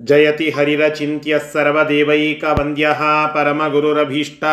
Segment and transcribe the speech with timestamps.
[0.00, 2.86] ಜಯತಿ ಹರಿರಚಿಂತ್ಯ ಸರ್ವದೇವೈಕ ವಂದ್ಯ
[3.34, 4.44] ಪರಮಗುರುರಭೀಷ್ಟ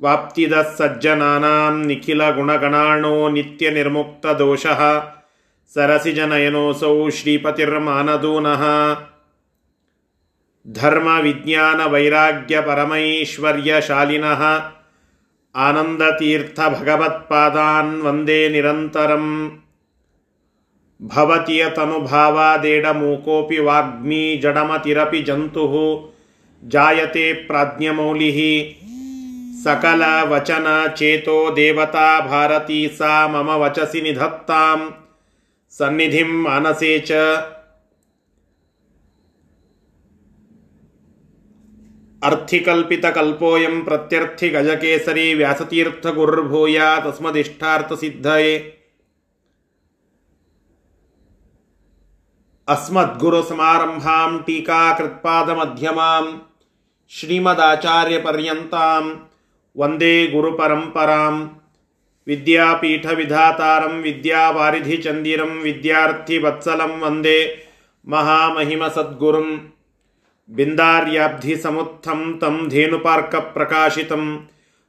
[0.00, 4.80] ವಾಪ್ತಿದ ಸಜ್ಜನಾನಾಂ ನಿಖಿಲ ಗುಣಗಣಾಣೋ ನಿತ್ಯ ನಿರ್ಮುಕ್ತ ದೋಷಃ
[5.72, 8.62] ಸರಸಿಜನಯನೋಸೌ ಶ್ರೀಪತಿರ್ಮಾನದೂನಃ
[10.66, 14.42] ಧರ್ಮ ವಿಜ್ಞಾನ ವೈರಾಗ್ಯ ಪರಮೈಶ್ವರ್ಯಶಾಲಿನಃ
[15.54, 19.26] ಆನಂದತೀರ್ಥ ಭಗವತ್ಪಾದಾನ್ ವಂದೇ ನಿರಂತರಂ
[21.50, 26.08] यतनुभावादेडमूकोऽपि वाग्मी जडमतिरपि जन्तुः,
[26.64, 28.74] जायते प्राज्ञमौलिः।
[29.64, 34.90] सकलवचनचेतो देवता भारती सा मम वचसि निधत्तां
[35.70, 37.12] सन्निधिं मानसे च
[42.24, 48.79] अर्थिकल्पितकल्पोऽयं प्रत्यर्थिगजकेसरी व्यासतीर्थगुरुर्भूया तस्मदिष्टार्थसिद्धये
[52.72, 56.24] अस्मद्गुरुसमारम्भां टीकाकृत्पादमध्यमां
[57.12, 59.04] श्रीमदाचार्यपर्यन्तां
[59.76, 61.32] वंदे गुरुपरम्परां
[62.26, 67.38] विद्यापीठविधातारं विद्यावारिधिचन्दिरं विद्यार्थिवत्सलं वंदे
[68.04, 69.48] महामहिमसद्गुरुं
[70.48, 74.24] बिन्दार्याब्धिसमुत्थं तं धेनुपार्कप्रकाशितं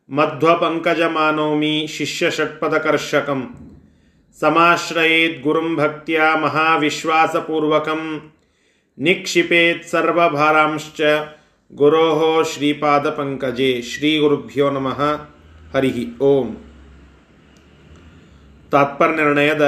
[0.09, 3.45] मध्वपङ्कजमानौमि शिष्यषट्पदकर्षकम्
[4.38, 8.02] समाश्रयेद्गुरुं भक्त्या महाविश्वासपूर्वकं
[8.98, 11.00] निक्षिपेत् सर्वभारांश्च
[11.70, 15.00] ಗುರೋಹೋ ಶ್ರೀಪಾದಪಂಕಜೆ ಶ್ರೀ ಗುರುಭ್ಯೋ ನಮಃ
[15.74, 15.90] ಹರಿ
[16.22, 16.48] ಓಂ
[18.72, 19.64] ತಾತ್ಪರ್ಯ ನಿರ್ಣಯದ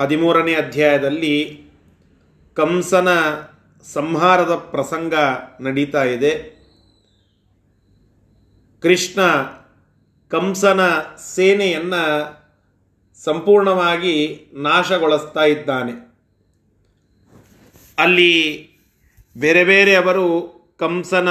[0.00, 1.34] ಹದಿಮೂರನೇ ಅಧ್ಯಾಯದಲ್ಲಿ
[2.56, 3.08] ಕಂಸನ
[3.86, 5.14] ಸಂಹಾರದ ಪ್ರಸಂಗ
[5.60, 6.32] ನಡೀತಾ ಇದೆ
[8.82, 9.20] ಕೃಷ್ಣ
[10.30, 10.80] ಕಂಸನ
[11.34, 12.04] ಸೇನೆಯನ್ನು
[13.23, 15.91] ಸಂಪೂರ್ಣವಾಗಿ ನಾಶಗೊಳಿಸ್ತಾ ಇದ್ದಾನೆ.
[17.97, 18.67] ಅಲ್ಲಿ
[19.37, 21.29] ಬೇರೆ ಬೇರೆ ಅವರು ಕಂಸನ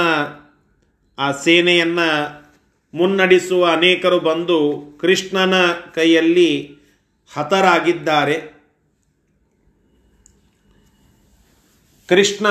[1.19, 2.39] ಆ ಸೇನೆಯನ್ನು
[2.93, 6.75] ಮುನ್ನಡೆಸುವ ಅನೇಕರು ಬಂದು ಕೃಷ್ಣನ ಕೈಯಲ್ಲಿ
[7.33, 8.59] ಹತರಾಗಿದ್ದಾರೆ.
[12.09, 12.47] ಕೃಷ್ಣ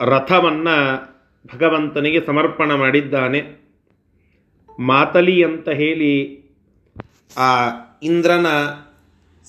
[0.00, 1.08] ರಥವನ್ನು
[1.54, 3.68] ಭಗವಂತನಿಗೆ ಸಮರ್ಪಣ ಮಾಡಿದ್ದಾನೆ.
[4.80, 6.38] ಮಾತಲಿ ಅಂತ ಹೇಳಿ
[7.36, 7.70] ಆ
[8.02, 8.46] ಇಂದ್ರನ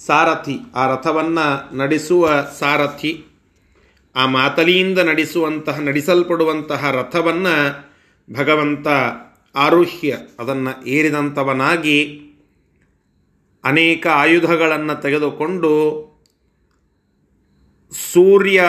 [0.05, 3.23] ಸಾರಥಿ, ಆ ರಥವನ್ನು ನಡೆಸುವ ಸಾರಥಿ,
[4.15, 7.89] ಆ ಮಾತಲಿಯಿಂದ ನಡೆಸುವಂತಹ, ನಡೆಸಲ್ಪಡುವಂತಹ ರಥವನ್ನು
[8.33, 8.87] ಭಗವಂತ
[9.55, 12.21] ಆರುಹ್ಯ, ಅದನ್ನು ಏರಿದಂಥವನಾಗಿ
[13.63, 15.71] ಅನೇಕ ಆಯುಧಗಳನ್ನು ತೆಗೆದುಕೊಂಡು
[17.91, 18.63] ಸೂರ್ಯ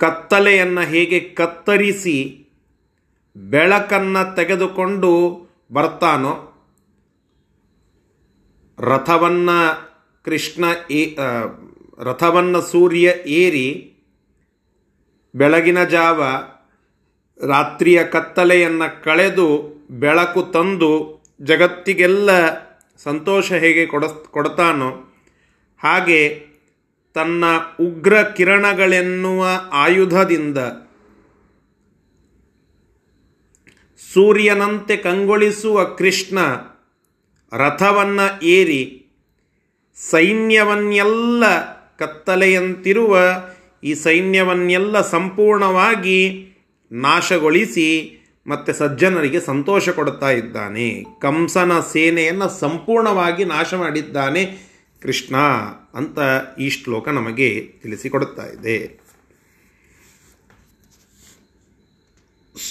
[0.00, 2.16] ಕತ್ತಲೆಯನ್ನು ಹೇಗೆ ಕತ್ತರಿಸಿ
[3.36, 5.12] ಬೆಳಕನ್ನು ತೆಗೆದುಕೊಂಡು
[5.72, 6.32] ಬರ್ತಾನೋ,
[8.78, 9.58] ರಥವನ್ನು
[10.24, 11.02] ಕೃಷ್ಣ ಏ
[11.98, 13.66] ರಥವನ್ನು ಸೂರ್ಯ ಏರಿ
[15.34, 16.20] ಬೆಳಗಿನ ಜಾವ
[17.40, 19.46] ರಾತ್ರಿಯ ಕತ್ತಲೆಯನ್ನು ಕಳೆದು
[19.90, 20.92] ಬೆಳಕು ತಂದು
[21.42, 22.30] ಜಗತ್ತಿಗೆಲ್ಲ
[22.98, 24.90] ಸಂತೋಷ ಹೇಗೆ ಕೊಡ ಕೊಡ್ತಾನೋ
[25.80, 26.20] ಹಾಗೆ
[27.14, 27.44] ತನ್ನ
[27.80, 30.58] ಉಗ್ರ ಕಿರಣಗಳೆನ್ನುವ ಆಯುಧದಿಂದ
[34.12, 36.38] ಸೂರ್ಯನಂತೆ ಕಂಗೊಳಿಸುವ ಕೃಷ್ಣ
[37.52, 39.06] ರಥವನ್ನು ಏರಿ
[40.10, 41.44] ಸೈನ್ಯವನ್ನೆಲ್ಲ
[41.96, 43.18] ಕತ್ತಲೆಯಂತಿರುವ
[43.84, 46.52] ಈ ಸೈನ್ಯವನ್ನೆಲ್ಲ ಸಂಪೂರ್ಣವಾಗಿ
[46.92, 51.04] ನಾಶಗೊಳಿಸಿ ಮತ್ತು ಸಜ್ಜನರಿಗೆ ಸಂತೋಷ ಕೊಡ್ತಾ ಇದ್ದಾನೆ.
[51.20, 54.73] ಕಂಸನ ಸೇನೆಯನ್ನು ಸಂಪೂರ್ಣವಾಗಿ ನಾಶ ಮಾಡಿದ್ದಾನೆ.
[55.04, 55.36] ಕೃಷ್ಣ
[55.94, 56.18] ಅಂತ
[56.58, 59.00] ಈ ಶ್ಲೋಕ ನಮಗೆ ತಿಳಿಸಿಕೊಡುತ್ತಾ ಇದೆ.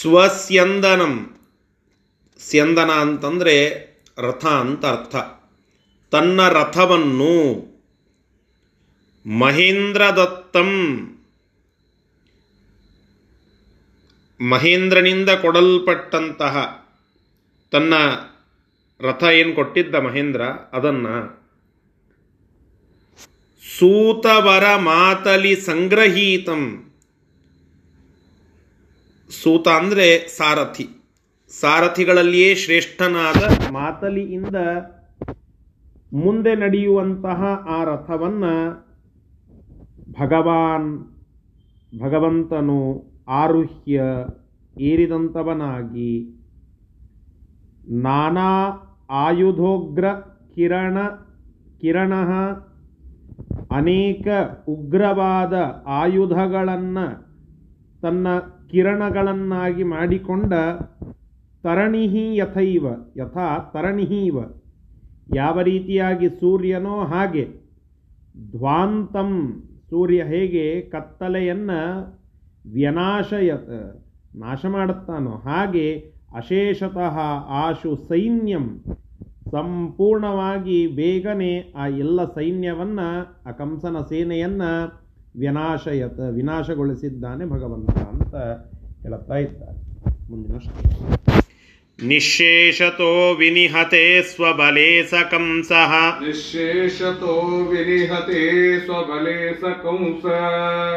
[0.01, 1.37] ಸ್ವಸ್ಯಂದನಂ.
[2.39, 3.69] ಸ್ಯಂದನ ಅಂತಂದರೆ
[4.17, 5.15] ರಥ ಅಂತ ಅರ್ಥ.
[6.11, 7.63] ತನ್ನ ರಥವನ್ನು
[9.29, 10.69] ಮಹೇಂದ್ರದತ್ತಂ.
[14.49, 16.85] ಮಹೇಂದ್ರನಿಂದ ಕೊಡಲ್ಪಟ್ಟಂತಹ
[17.71, 17.93] ತನ್ನ
[19.01, 20.41] ರಥ ಏನು ಕೊಟ್ಟಿದ್ದ ಮಹೇಂದ್ರ?
[20.47, 21.42] ಅದನ್ನು
[23.79, 26.61] ಸೂತವರ ಮಾತಲಿ ಸಂಗ್ರಹೀತಂ.
[29.43, 30.87] ಸೂತ ಅಂದರೆ ಸಾರಥಿ.
[31.59, 34.55] ಸಾರಥಿಗಳಲ್ಲಿಯೇ ಶ್ರೇಷ್ಠನಾದ ಮಾತಲಿಯಿಂದ
[36.13, 38.53] ಮುಂದೆ ನಡೆಯುವಂತಹ ಆ ರಥವನ್ನು
[40.11, 40.89] ಭಗವಾನ್
[41.99, 42.79] ಭಗವಂತನು
[43.27, 44.01] ಆರುಹ್ಯ
[44.79, 46.11] ಏರಿದಂಥವನಾಗಿ
[47.87, 48.49] ನಾನಾ
[49.09, 50.11] ಆಯುಧೋಗ್ರ
[50.55, 50.97] ಕಿರಣ
[51.81, 52.13] ಕಿರಣ
[53.73, 54.27] ಅನೇಕ
[54.67, 55.55] ಉಗ್ರವಾದ
[56.01, 57.05] ಆಯುಧಗಳನ್ನು
[58.01, 58.27] ತನ್ನ
[58.71, 60.53] ಕಿರಣಗಳನ್ನಾಗಿ ಮಾಡಿಕೊಂಡ
[61.63, 62.85] ತರಣಿಹಿ ಯಥೈವ,
[63.17, 64.37] ಯಥಾ ತರಣಿಹೀವ.
[65.35, 67.43] ಯಾವ ರೀತಿಯಾಗಿ ಸೂರ್ಯನೋ ಹಾಗೆ
[68.51, 69.31] ಧ್ವಾಂತಂ
[69.89, 71.79] ಸೂರ್ಯ ಹೇಗೆ ಕತ್ತಲೆಯನ್ನು
[72.73, 73.69] ವ್ಯನಾಶಯತ
[74.35, 75.87] ನಾಶ ಮಾಡುತ್ತಾನೋ ಹಾಗೆ
[76.35, 77.15] ಅಶೇಷತಃ
[77.61, 78.65] ಆಶು ಸೈನ್ಯಂ
[79.55, 83.07] ಸಂಪೂರ್ಣವಾಗಿ ಬೇಗನೆ ಆ ಎಲ್ಲ ಸೈನ್ಯವನ್ನು,
[83.49, 84.71] ಆ ಕಂಸನ ಸೇನೆಯನ್ನು
[85.39, 88.35] ವಿನಾಶಯತ, ವಿನಾಶಗೊಳಿಸಿದ್ದಾನೆ ಭಗವಂತ ಅಂತ
[89.03, 89.79] ಹೇಳುತ್ತಾ ಇದ್ದಾರೆ.
[90.31, 91.42] ಮುಂದಿನ ನಿಶೇಷತೋ
[92.01, 100.21] निःशेषतो विनिहते स्वबले सकंसः निःशेषतो विनिहते स्वबले सकंस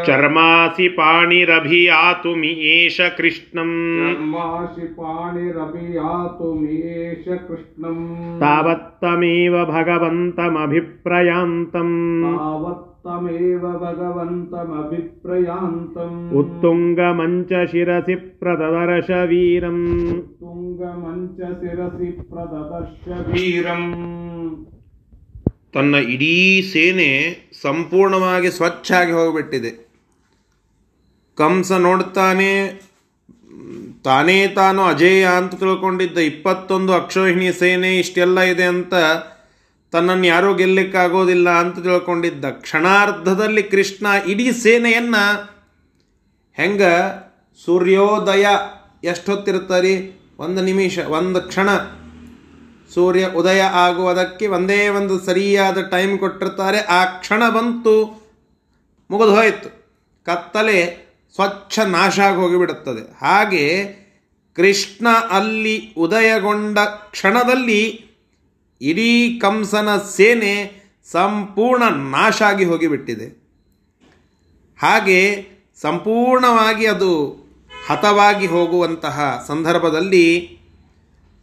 [0.07, 18.15] चर्मासि पाणिरभियातुमि एष कृष्णम्। चर्मासि पाणिरभियातुमि एष कृष्णम्। तावत्तमेव भगवन्तमभिप्रयान्तम्। तावत् तमेव भगवन्तमभिप्रयान्तम्। उत्तुङ्गमञ्च शिरसि
[18.15, 20.07] प्रददर्श वीरम्
[25.75, 27.09] ತನ್ನ ಇಡೀ ಸೇನೆ
[27.63, 29.71] ಸಂಪೂರ್ಣವಾಗಿ ಸ್ವಚ್ಛಾಗಿ ಹೋಗಿಬಿಟ್ಟಿದೆ.
[31.39, 32.53] ಕಂಸ ನೋಡ್ತಾನೆ,
[34.05, 38.95] ತಾನೇ ತಾನು ಅಜೇಯ ಅಂತ ತಿಳ್ಕೊಂಡಿದ್ದ ಇಪ್ಪತ್ತೊಂದು ಅಕ್ಷೋಹಿಣಿ ಸೇನೆ ಇಷ್ಟೆಲ್ಲ ಇದೆ ಅಂತ
[39.93, 45.25] ತನ್ನನ್ನು ಯಾರೂ ಗೆಲ್ಲಕ್ಕಾಗೋದಿಲ್ಲ ಅಂತ ತಿಳ್ಕೊಂಡಿದ್ದ ಕ್ಷಣಾರ್ಧದಲ್ಲಿ ಕೃಷ್ಣ ಇಡೀ ಸೇನೆಯನ್ನು
[46.59, 46.83] ಹೆಂಗ
[47.65, 48.47] ಸೂರ್ಯೋದಯ
[49.05, 51.69] ಎಷ್ಟೊತ್ತಿರ್ತಾರೆ ಒಂದು ನಿಮಿಷ, ಒಂದು ಕ್ಷಣ.
[52.95, 56.81] ಸೂರ್ಯ ಉದಯ ಆಗುವುದಕ್ಕೆ ಒಂದೇ ಒಂದು ಸರಿಯಾದ ಟೈಮ್ ಕೊಟ್ಟಿರ್ತಾರೆ.
[56.81, 58.05] ಆ ಕ್ಷಣ ಬಂತು,
[59.11, 59.69] ಮುಗಿದು ಹೋಯಿತು.
[60.25, 63.87] ಕತ್ತಲೆ ಸ್ವಚ್ಛ ನಾಶ ಆಗಿ ಹೋಗಿಬಿಡುತ್ತದೆ ಹಾಗೆ
[64.57, 68.07] ಕೃಷ್ಣ ಅಲ್ಲಿ ಉದಯಗೊಂಡ ಕ್ಷಣದಲ್ಲಿ
[68.81, 70.83] ಇಡೀ ಕಂಸನ ಸೇನೆ
[71.13, 73.27] ಸಂಪೂರ್ಣ ನಾಶ ಆಗಿ ಹೋಗಿಬಿಟ್ಟಿದೆ.
[74.83, 75.49] ಹಾಗೆ
[75.81, 77.46] ಸಂಪೂರ್ಣವಾಗಿ ಅದು
[77.89, 80.27] ಹತವಾಗಿ ಹೋಗುವಂತಹ ಸಂದರ್ಭದಲ್ಲಿ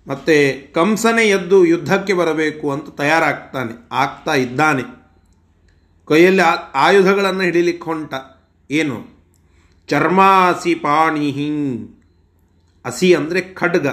[0.08, 0.38] ಮತ್ತೆ
[0.76, 4.84] ಕಂಸನೇ ಎದ್ದು ಯುದ್ಧಕ್ಕೆ ಬರಬೇಕು ಅಂತ ತಯಾರಾಗ್ತಾನೆ, ಆಗ್ತಾ ಇದ್ದಾನೆ.
[6.08, 6.44] ಕೈಯಲ್ಲಿ
[6.76, 8.14] ಆಯುಧಗಳನ್ನು ಹಿಡಿಲಿಕ್ಕೆ ಹೊಂಟ.
[8.70, 8.98] ಏನು?
[9.90, 10.74] ಚರ್ಮಾಸಿ
[11.38, 11.70] ಹಿಂಗ್
[12.88, 13.88] ಹಸಿ ಅಂದರೆ ಖಡ್ಗ.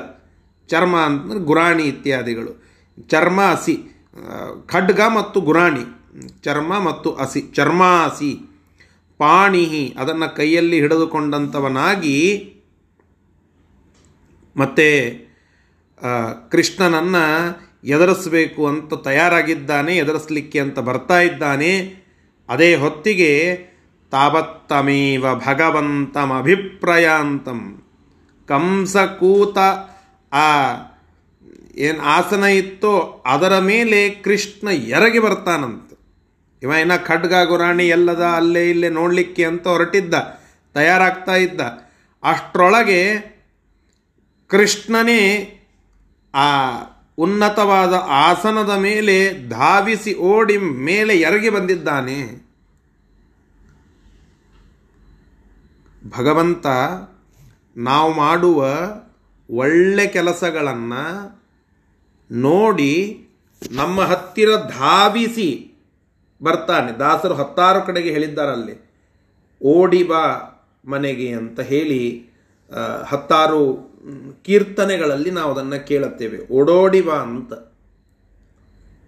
[0.69, 2.53] ಚರ್ಮ ಅಂತಂದರೆ ಗುರಾಣಿ ಇತ್ಯಾದಿಗಳು.
[3.11, 3.75] ಚರ್ಮ ಹಸಿ
[4.67, 5.85] ಖಡ್ಗ ಮತ್ತು ಗುರಾಣಿ.
[6.45, 8.31] ಚರ್ಮ ಮತ್ತು ಹಸಿ ಚರ್ಮಾಸಿ.
[9.21, 12.47] ಪಾಣಿಹಿ ಅದನ್ನು ಕೈಯಲ್ಲಿ ಹಿಡಿದುಕೊಂಡಂಥವನಾಗಿ
[14.57, 15.11] ಮತ್ತೆ
[16.51, 17.25] ಕೃಷ್ಣನನ್ನು
[17.85, 22.01] ಎದುರಿಸಬೇಕು ಅಂತ ತಯಾರಾಗಿದ್ದಾನೆ, ಎದುರಿಸಲಿಕ್ಕೆ ಅಂತ ಬರ್ತಾ ಇದ್ದಾನೆ.
[22.49, 23.57] ಅದೇ ಹೊತ್ತಿಗೆ
[24.13, 27.85] ತಾವತ್ತಮೇವ ಭಗವಂತಮಭಿಪ್ರಯಾಂತಂ
[28.49, 29.59] ಕಂಸಕೂತ
[30.33, 30.75] ಆ,
[31.79, 35.90] ಏನು ಆಸನ ಇತ್ತೋ ಅದರ ಮೇಲೆ ಕೃಷ್ಣ ಎರಗಿ ಬರ್ತಾನಂತೆ.
[36.63, 40.15] ಇವ ಇನ್ನ ಖಡ್ಗ ಗುರಾಣಿ ಎಲ್ಲದ ಅಲ್ಲೇ ಇಲ್ಲೇ ನೋಡಲಿಕ್ಕೆ ಅಂತ ಹೊರಟಿದ್ದ,
[40.75, 41.61] ತಯಾರಾಗ್ತಾ ಇದ್ದ.
[42.23, 43.31] ಅಷ್ಟರೊಳಗೆ
[44.47, 45.51] ಕೃಷ್ಣನೇ
[46.35, 46.71] ಆ
[47.19, 52.51] ಉನ್ನತವಾದ ಆಸನದ ಮೇಲೆ ಧಾವಿಸಿ ಓಡಿ ಮೇಲೆ ಎರಗಿ ಬಂದಿದ್ದಾನೆ.
[56.19, 56.67] ಭಗವಂತ,
[57.77, 58.67] ನಾವು ಮಾಡುವ
[59.51, 61.41] ಒಳ್ಳೆ ಕೆಲಸಗಳನ್ನು
[62.31, 63.25] ನೋಡಿ
[63.73, 65.70] ನಮ್ಮ ಹತ್ತಿರ ಧಾವಿಸಿ
[66.43, 66.99] ಬರ್ತಾನೆ.
[66.99, 68.75] ದಾಸರು ಹತ್ತಾರು ಕಡೆಗೆ ಹೇಳಿದ್ದಾರಲ್ಲಿ
[69.65, 70.25] ಓಡಿ ಬಾ
[70.85, 72.01] ಮನೆಗೆ ಅಂತ ಹೇಳಿ
[73.05, 73.61] ಹತ್ತಾರು
[74.43, 76.39] ಕೀರ್ತನೆಗಳಲ್ಲಿ ನಾವು ಅದನ್ನು ಕೇಳುತ್ತೇವೆ.
[76.53, 77.53] ಓಡೋಡಿ ಬಾ ಅಂತ.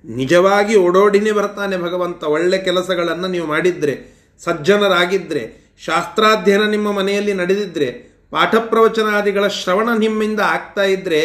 [0.04, 2.24] ನಿಜವಾಗಿ ಓಡೋಡಿನೇ ಬರ್ತಾನೆ ಭಗವಂತ.
[2.24, 3.94] ಒಳ್ಳೆ ಕೆಲಸಗಳನ್ನು ನೀವು ಮಾಡಿದ್ರೆ
[4.38, 5.42] ಸಜ್ಜನರಾಗಿದ್ದರೆ
[5.78, 7.88] ಶಾಸ್ತ್ರಾಧ್ಯಯನ ನಿಮ್ಮ ಮನೆಯಲ್ಲಿ ನಡೆದಿದ್ರೆ,
[8.30, 11.20] ಪಾಠ ಪ್ರವಚನಾದಿಗಳ ಶ್ರವಣ ನಿಮ್ಮಿಂದ ಆಗ್ತಾ ಇದ್ರೆ,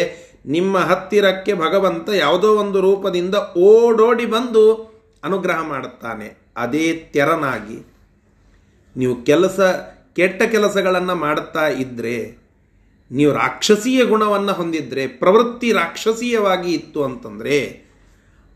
[0.46, 4.64] ನಿಮ್ಮ ಹತ್ತಿರಕ್ಕೆ ಭಗವಂತ ಯಾವುದೋ ಒಂದು ರೂಪದಿಂದ ಓಡೋಡಿ ಬಂದು
[5.24, 6.38] ಅನುಗ್ರಹ ಮಾಡುತ್ತಾನೆ.
[6.56, 7.86] ಅದೇ ತೆರನಾಗಿ.
[8.96, 9.60] ನೀವು ಕೆಲಸ,
[10.16, 12.38] ಕೆಟ್ಟ ಕೆಲಸಗಳನ್ನು ಮಾಡುತ್ತಾ ಇದ್ದರೆ
[13.10, 17.84] ನೀವು ರಾಕ್ಷಸೀಯ ಗುಣವನ್ನು ಹೊಂದಿದ್ದರೆ ಪ್ರವೃತ್ತಿ ರಾಕ್ಷಸೀಯವಾಗಿ ಇತ್ತು ಅಂತಂದರೆ,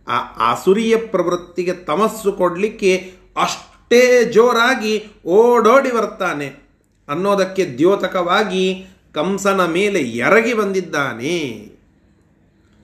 [0.08, 6.62] ಆ ಆಸುರಿಯ ಪ್ರವೃತ್ತಿಗೆ ತಮಸ್ಸು ಕೊಡಲಿಕ್ಕೆ ಅಷ್ಟೇ ಜೋರಾಗಿ ಓಡೋಡಿ ಬರ್ತಾನೆ.
[7.08, 11.68] ಅನ್ನೋದಕ್ಕೆ ದ್ಯೋತಕವಾಗಿ ಕಂಸನ ಮೇಲೆ ಎರಗಿ ಬಂದಿದ್ದಾನೆ.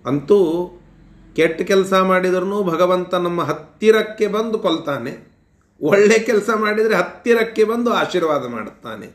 [0.06, 0.70] ಅಂತೂ
[1.38, 5.32] ಕೆಟ್ಟ ಕೆಲಸ ಮಾಡಿದ್ರೂ ಭಗವಂತ ನಮ್ಮ ಹತ್ತಿರಕ್ಕೆ ಬಂದು ಕೊಲ್ತಾನೆ.
[5.80, 9.06] ಒಳ್ಳೆ ಕೆಲಸ ಮಾಡಿದರೆ ಹತ್ತಿರಕ್ಕೆ ಬಂದು ಆಶೀರ್ವಾದ ಮಾಡುತ್ತಾನೆ.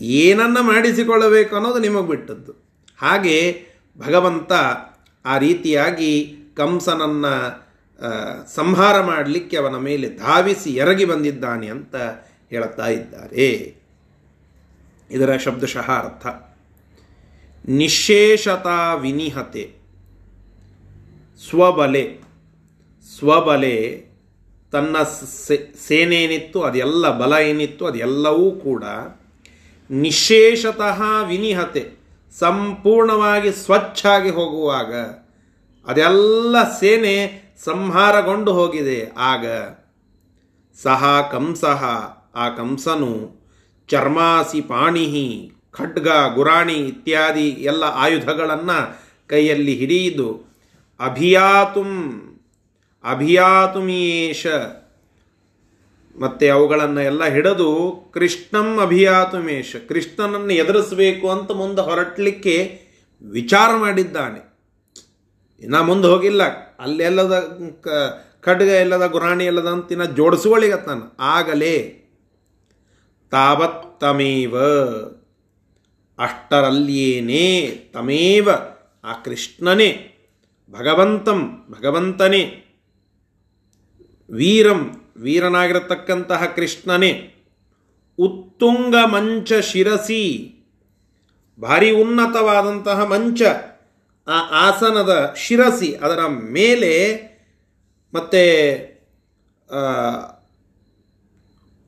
[0.00, 2.52] ಏನನ್ನ ಮಾಡಿಸಿಕೊಳ್ಳಬೇಕು ಅನ್ನೋದು ನಿಮಗೆ ಬಿಟ್ಟದ್ದು.
[2.98, 3.62] ಹಾಗೆ
[3.98, 4.52] ಭಗವಂತ
[5.24, 7.66] ಆ ರೀತಿಯಾಗಿ ಕಂಸನನ್ನು
[8.54, 11.96] ಸಂಹಾರ ಮಾಡಲಿಕ್ಕೆ ಅವನ ಮೇಲೆ ಧಾವಿಸಿ ಎರಗಿ ಬಂದಿದ್ದಾನೆ ಅಂತ
[12.50, 13.74] ಹೇಳ್ತಾ ಇದ್ದಾರೆ.
[15.10, 16.26] ಇದರ ಶಬ್ದಶಃ ಅರ್ಥ.
[17.68, 19.75] ನಿಶೇಷತಾ ವಿನಿಹತೆ.
[21.42, 22.04] ಸ್ವಬಲೆ.
[23.08, 23.76] ಸ್ವಬಲೆ
[24.72, 24.96] ತನ್ನ
[25.86, 28.84] ಸೇನೆ ಏನಿತ್ತು ಅದೆಲ್ಲ ಬಲ ಏನಿತ್ತು ಅದೆಲ್ಲವೂ ಕೂಡ
[29.90, 31.84] ನಿಶೇಷತಃ ವಿನಿಹತೆ,
[32.38, 34.94] ಸಂಪೂರ್ಣವಾಗಿ ಸ್ವಚ್ಛಾಗಿ ಹೋಗುವಾಗ
[35.86, 37.14] ಅದೆಲ್ಲ ಸೇನೆ
[37.64, 39.00] ಸಂಹಾರಗೊಂಡು ಹೋಗಿದೆ.
[39.18, 39.46] ಆಗ
[40.82, 41.82] ಸಹ ಕಂಸಃ,
[42.34, 43.12] ಆ ಕಂಸನು
[43.88, 45.28] ಚರ್ಮಾಸಿ ಪಾಣಿಹಿ,
[45.72, 48.78] ಖಡ್ಗ, ಗುರಾಣಿ ಇತ್ಯಾದಿ ಎಲ್ಲ ಆಯುಧಗಳನ್ನು
[49.28, 50.28] ಕೈಯಲ್ಲಿ ಹಿಡಿದು
[51.00, 52.22] ಅಭಿಯಾತುಂ,
[53.04, 54.46] ಅಭಿಯಾತುಮೀಯೇಷ.
[56.18, 62.80] ಮತ್ತೆ ಅವುಗಳನ್ನು ಎಲ್ಲ ಹಿಡಿದು ಕೃಷ್ಣಂ ಅಭಿಯಾತುಮೇಶ ಕೃಷ್ಣನನ್ನು ಎದುರಿಸಬೇಕು ಅಂತ ಮುಂದೆ ಹೊರಟಲಿಕ್ಕೆ
[63.22, 64.56] ವಿಚಾರ ಮಾಡಿದ್ದಾನೆ.
[65.60, 66.42] ಇನ್ನು ಮುಂದೆ ಹೋಗಿಲ್ಲ.
[66.78, 67.60] ಅಲ್ಲೆಲ್ಲದ
[68.40, 72.02] ಖಡ್ಗ ಎಲ್ಲದ, ಗುರಾಣಿ ಎಲ್ಲದ ಅಂತ ಜೋಡಿಸುವಳಿಗೆ ಜೋಡಿಸ್ಕೊಳ್ಳಿಗತ್ತಾನ ಆಗಲೇ
[73.30, 74.60] ತಾವತ್ತಮೇವ,
[76.18, 78.48] ಅಷ್ಟರಲ್ಲಿಯೇನೇ ತಮೇವ
[79.04, 80.15] ಆ ಕೃಷ್ಣನೇ.
[80.70, 82.62] ಭಗವಂತಂ, ಭಗವಂತನೇ.
[84.30, 87.34] ವೀರಂ, ವೀರನಾಗಿರತಕ್ಕಂತಹ ಕೃಷ್ಣನೇ.
[88.18, 90.52] ಉತ್ತುಂಗ ಮಂಚ ಶಿರಸಿ.
[91.60, 93.42] ಭಾರಿ ಉನ್ನತವಾದಂತಹ ಮಂಚ.
[94.26, 97.16] ಆ ಆಸನದ ಶಿರಸಿ, ಅದರ ಮೇಲೆ
[98.14, 98.72] ಮತ್ತೆ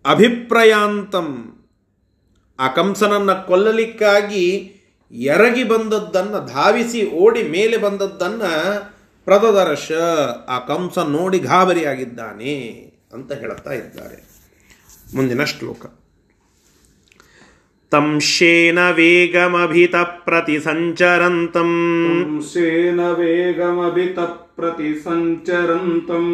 [0.07, 1.55] ಅಭಿಪ್ರಾಯಾಂತಂ.
[2.59, 4.75] ಆ ಕಂಸನನ್ನು ಕೊಲ್ಲಲಿಕ್ಕಾಗಿ
[5.11, 8.93] ಎರಗಿ ಬಂದದ್ದನ್ನು, ಧಾವಿಸಿ ಓಡಿ ಮೇಲೆ ಬಂದದ್ದನ್ನು
[9.25, 9.93] ಪ್ರದದರ್ಶ
[10.49, 12.55] ಆ ಕಂಸ ನೋಡಿ ಗಾಬರಿಯಾಗಿದ್ದಾನೆ
[13.13, 14.29] ಅಂತ ಹೇಳುತ್ತಾ ಇದ್ದಾರೆ.
[15.15, 15.87] ಮುಂದಿನ ಶ್ಲೋಕ.
[17.91, 21.71] ತಂಶೇನ ವೇಗಮಭಿತ ಪ್ರತಿ ಸಂಚರಂತಂ
[22.53, 24.19] ಶೇನ ವೇಗಮಭಿತ
[24.59, 26.27] ಪ್ರತಿ ಸಂಚರಂತಂ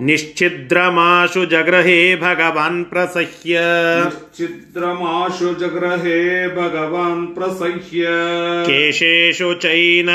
[0.00, 3.54] ನಿಶ್ಚಿದ್ರಮಾಶು ಜಗ್ರಹೇ ಭಗವಾನ್ ಪ್ರಸಹ್ಯ
[4.04, 6.20] ನಿಶ್ಚಿದ್ರಮಾಶು ಜಗ್ರಹೇ
[6.56, 8.04] ಭಗವಾನ್ ಪ್ರಸಹ್ಯ
[8.66, 10.10] ಕೇಶೇಶು ಚೈನ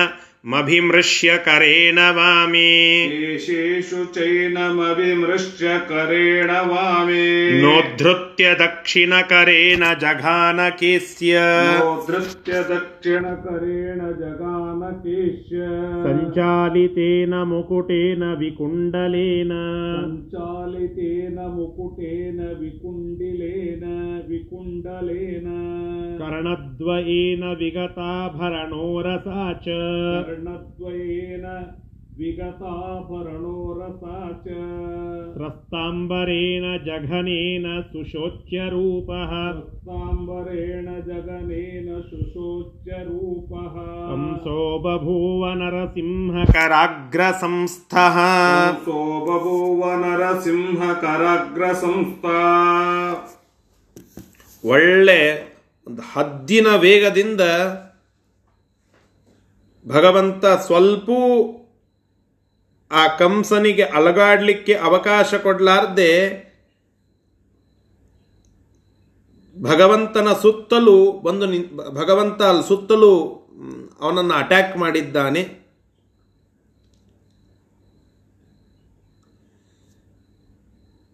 [0.46, 2.70] ಮಭಿಮೃಶ್ಯ ಕರೇಣ ವಾಮೇ
[3.10, 7.25] ಕೇಶೇಷು ಚೈನಮವಿಮೃಶ್ಯ ಕರೇಣ ವಾಮೇ
[8.39, 11.39] धृत्य दक्षिणकरेण जघानकेस्य
[12.08, 29.65] धृत्य दक्षिणकरेण जघानकेश सञ्चालितेन मुकुटेन विकुण्डलेन। सञ्चालितेन मुकुटेन विकुण्डिलेन विकुण्डलेन। कर्णद्वयेन विगताभरणोरसा च।
[30.25, 31.63] कर्णद्वयेन
[32.20, 32.56] ಕರ್ಣದ್ವಯೇನ
[33.02, 34.54] ವಿಗತಾಭರಣೋರಸಾ ಚ सुशोच्यरूपः।
[35.36, 39.32] ತ್ರಸ್ತಾಂಬರೇಣ ಜಘನೇನ ಸುಶೋಚ್ಯ ರೂಪಃ
[39.80, 43.76] बभूव ಜಗನೇನ ಶುಶೋಚ್ಯ ರೂಪಃ
[44.10, 48.18] ಹಂಸೋ ಬಭೂವ ನರಸಿಂಹಕರಾಗ್ರ ಸಂಸ್ಥಃ
[48.86, 48.98] ಸೋ
[49.28, 50.82] ಬಭೂವ ನರಸಿಂಹ
[51.76, 52.38] ಸಂಸ್ಥಾ
[54.64, 55.20] ಒಳ್ಳೆ
[55.88, 57.42] ಒಂದು ಹದ್ದಿನ ವೇಗದಿಂದ
[59.86, 61.08] ಭಗವಂತ ಸ್ವಲ್ಪ
[62.91, 66.12] ಆ ಕಂಸನಿಗೆ ಅಲಗಾಡಲಿಕ್ಕೆ ಅವಕಾಶ ಕೊಡಲಾರ್ದೆ
[69.55, 73.12] ಭಗವಂತನ ಸುತ್ತಲೂ ಬಂದು ನಿ ಭಗವಂತ ಅಲ್ಲಿ ಸುತ್ತಲೂ
[74.01, 75.41] ಅವನನ್ನು ಅಟ್ಯಾಕ್ ಮಾಡಿದ್ದಾನೆ.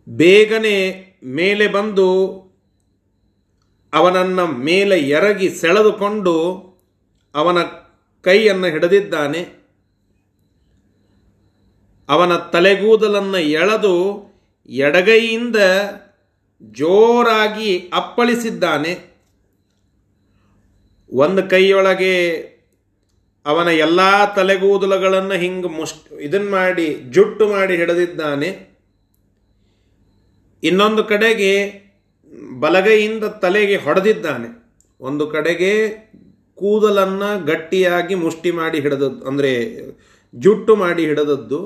[0.07, 0.75] ಬೇಗನೆ
[1.23, 2.07] ಮೇಲೆ ಬಂದು
[3.93, 6.33] ಅವನನ್ನು ಮೇಲೆ ಎರಗಿ ಸೆಳೆದುಕೊಂಡು
[7.35, 7.57] ಅವನ
[8.25, 9.64] ಕೈಯನ್ನು ಹಿಡಿದಿದ್ದಾನೆ.
[12.09, 13.95] ಅವನ ತಲೆಗೂದಲನ್ನು ಎಳೆದು
[14.69, 15.59] ಎಡಗೈಯಿಂದ
[16.79, 18.93] ಜೋರಾಗಿ ಅಪ್ಪಳಿಸಿದ್ದಾನೆ.
[21.09, 22.15] ಒಂದು ಕೈಯೊಳಗೆ
[23.45, 24.01] ಅವನ ಎಲ್ಲ
[24.37, 25.95] ತಲೆಗೂದಲಗಳನ್ನು ಹಿಂಗೆ ಮುಷ್
[26.27, 28.49] ಇದನ್ನು ಮಾಡಿ, ಜುಟ್ಟು ಮಾಡಿ ಹಿಡಿದಿದ್ದಾನೆ.
[30.63, 31.51] ಇನ್ನೊಂದು ಕಡೆಗೆ
[32.59, 34.47] ಬಲಗೈಯಿಂದ ತಲೆಗೆ ಹೊಡೆದಿದ್ದಾನೆ.
[35.01, 35.73] ಒಂದು ಕಡೆಗೆ
[36.59, 39.53] ಕೂದಲನ್ನು ಗಟ್ಟಿಯಾಗಿ ಮುಷ್ಟಿ ಮಾಡಿ ಹಿಡಿದದ್ದು, ಅಂದರೆ
[40.33, 41.59] ಜುಟ್ಟು ಮಾಡಿ ಹಿಡಿದದ್ದು.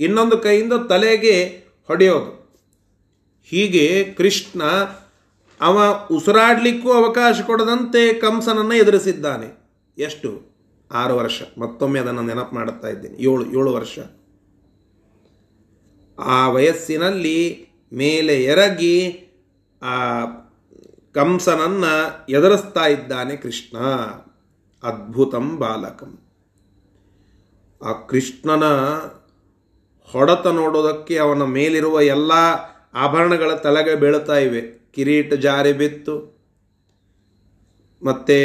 [0.00, 2.42] ಇನ್ನೊಂದು ಕೈಯಿಂದ ತಲೆಗೆ ಹೊಡೆಯೋದು.
[3.44, 4.62] ಹೀಗೆ ಕೃಷ್ಣ
[5.60, 5.80] ಅವ
[6.10, 9.70] ಉಸಿರಾಡಲಿಕ್ಕೂ ಅವಕಾಶ ಕೊಡದಂತೆ ಕಂಸನನ್ನು ಎದುರಿಸಿದ್ದಾನೆ.
[9.98, 10.52] ಎಷ್ಟು?
[10.92, 11.42] ಆರು ವರ್ಷ.
[11.58, 13.22] ಮತ್ತೊಮ್ಮೆ ಅದನ್ನು ನೆನಪು ಮಾಡುತ್ತಾ ಇದ್ದೇನೆ.
[13.22, 13.98] ಏಳು ಏಳು ವರ್ಷ.
[16.18, 19.24] ಆ ವಯಸ್ಸಿನಲ್ಲಿ ಮೇಲೆ ಎರಗಿ
[19.82, 20.24] ಆ
[21.12, 23.78] ಕಂಸನನ್ನು ಎದುರಿಸ್ತಾ ಇದ್ದಾನೆ ಕೃಷ್ಣ.
[24.82, 26.18] ಅದ್ಭುತಂ ಬಾಲಕಂ.
[27.84, 28.64] ಆ ಕೃಷ್ಣನ
[30.12, 32.32] ಹೊಡೆತ ನೋಡೋದಕ್ಕೆ ಅವನ ಮೇಲಿರುವ ಎಲ್ಲ
[32.94, 34.92] ಆಭರಣಗಳ ತಲೆಗೆ ಬೀಳುತ್ತಾ ಇವೆ.
[34.94, 36.42] ಕಿರೀಟ ಜಾರಿ ಬಿತ್ತು.
[38.02, 38.36] ಮತ್ತು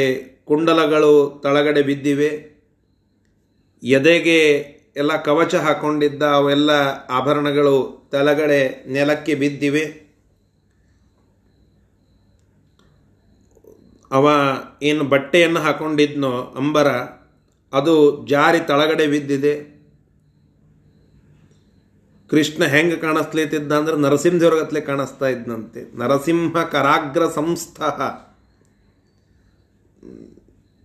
[0.46, 2.58] ಕುಂಡಲಗಳು ತಳಗಡೆ ಬಿದ್ದಿವೆ.
[3.84, 4.50] ಎದೆಗೆ
[4.96, 6.70] ಎಲ್ಲ ಕವಚ ಹಾಕೊಂಡಿದ್ದ ಅವೆಲ್ಲ
[7.10, 10.08] ಆಭರಣಗಳು ತಳಗಡೆ ನೆಲಕ್ಕೆ ಬಿದ್ದಿವೆ.
[14.12, 14.30] ಅವ
[14.84, 16.88] ಏನು ಬಟ್ಟೆಯನ್ನು ಹಾಕೊಂಡಿದ್ನೋ ಅಂಬರ,
[17.74, 19.77] ಅದು ಜಾರಿ ತಳಗಡೆ ಬಿದ್ದಿದೆ.
[22.30, 27.82] ಕೃಷ್ಣ ಹೆಂಗೆ ಕಾಣಿಸ್ಲೇತಿದ್ದ ಅಂದ್ರೆ ನರಸಿಂಹದೇವ್ರಗತ್ಲೆ ಕಾಣಿಸ್ತಾ ಇದ್ದಂತೆ ನರಸಿಂಹ ಕರಾಗ್ರ ಸಂಸ್ಥ.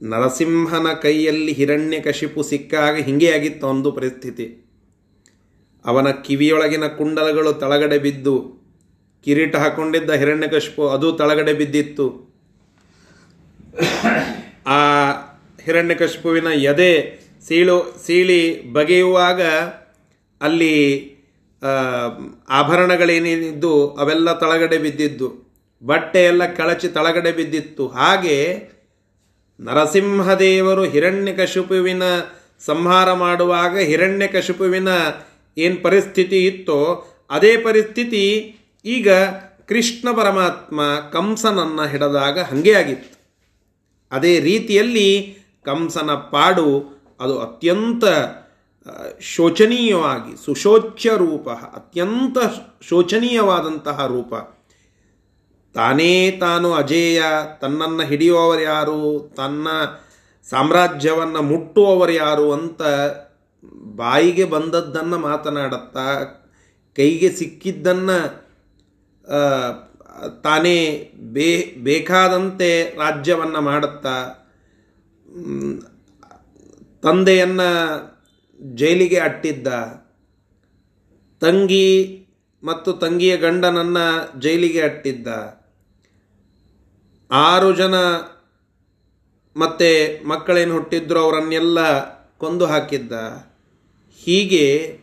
[0.03, 4.65] ನರಸಿಂಹನ ಕೈಯಲ್ಲಿ ಹಿರಣ್ಯ ಕಶಿಪು ಸಿಕ್ಕಾಗ ಹಿಂಗೆ ಆಗಿತ್ತು ಒಂದು ಪರಿಸ್ಥಿತಿ.
[5.85, 8.63] ಅವನ ಕಿವಿಯೊಳಗಿನ ಕುಂಡಲಗಳು ತಳಗಡೆ ಬಿದ್ದು,
[9.25, 12.07] ಕಿರೀಟ ಹಾಕೊಂಡಿದ್ದ ಹಿರಣ್ಯಕಶಿಪು ಅದು ತಳಗಡೆ ಬಿದ್ದಿತ್ತು.
[14.67, 15.11] ಆ
[15.65, 19.43] ಹಿರಣ್ಯಕಶಿಪುವಿನ ಎದೆ ಸೀಳು, ಸೀಳಿ ಬಗೆಯುವಾಗ
[20.41, 21.12] ಅಲ್ಲಿ
[22.49, 25.53] ಆಭರಣಗಳೇನೇನಿದ್ದು ಅವೆಲ್ಲ ತಳಗಡೆ ಬಿದ್ದಿದ್ದು.
[25.85, 27.89] ಬಟ್ಟೆ ಎಲ್ಲ ಕಳಚಿ ತಳಗಡೆ ಬಿದ್ದಿತ್ತು.
[27.89, 28.69] ಹಾಗೆ
[29.61, 32.03] ನರಸಿಂಹದೇವರು ಹಿರಣ್ಯಕಶಿಪುವಿನ
[32.61, 34.89] ಸಂಹಾರ ಮಾಡುವಾಗ ಹಿರಣ್ಯಕಶಿಪುವಿನ
[35.59, 39.09] ಏನು ಪರಿಸ್ಥಿತಿ ಇತ್ತೋ ಅದೇ ಪರಿಸ್ಥಿತಿ ಈಗ
[39.69, 40.81] ಕೃಷ್ಣ ಪರಮಾತ್ಮ
[41.13, 43.13] ಕಂಸನನ್ನು ಹಿಡಿದಾಗ ಹಾಗೆ ಆಗಿತ್ತು.
[44.13, 48.05] ಅದೇ ರೀತಿಯಲ್ಲಿ ಕಂಸನ ಪಾಡು ಅದು ಅತ್ಯಂತ
[49.21, 52.39] ಶೋಚನೀಯವಾಗಿ, ಸುಶೋಚ್ಯ ರೂಪ, ಅತ್ಯಂತ
[52.83, 54.35] ಶೋಚನೀಯವಾದಂತಹ ರೂಪ.
[55.75, 57.23] ತಾನೇ ತಾನು ಅಜೇಯ,
[57.61, 59.69] ತನ್ನನ್ನು ಹಿಡಿಯುವವರು ಯಾರು, ತನ್ನ
[60.51, 62.83] ಸಾಮ್ರಾಜ್ಯವನ್ನು ಮುಟ್ಟುವವರು ಯಾರು ಅಂತ
[63.97, 66.07] ಬಾಯಿಗೆ ಬಂದದ್ದನ್ನು ಮಾತನಾಡುತ್ತಾ,
[66.97, 68.19] ಕೈಗೆ ಸಿಕ್ಕಿದ್ದನ್ನು
[70.43, 70.77] ತಾನೇ
[71.33, 74.17] ಬೇ, ಬೇಕಾದಂತೆ ರಾಜ್ಯವನ್ನು ಮಾಡುತ್ತಾ
[77.03, 78.12] ತಂದೆಯನ್ನು
[78.63, 79.67] ಜೈಲಿಗೆ ಅಟ್ಟಿದ್ದ
[81.41, 82.19] ತಂಗಿ
[82.65, 85.29] ಮತ್ತು ತಂಗಿಯ ಗಂಡನನ್ನು ಜೈಲಿಗೆ ಅಟ್ಟಿದ್ದ.
[87.31, 87.95] ಆರು ಜನ
[89.57, 91.79] ಮತ್ತೆ ಮಕ್ಕಳೇನು ಹುಟ್ಟಿದ್ರು ಅವರನ್ನೆಲ್ಲ
[92.39, 93.13] ಕೊಂದು ಹಾಕಿದ್ದ.
[94.25, 94.99] ಹೀಗೆ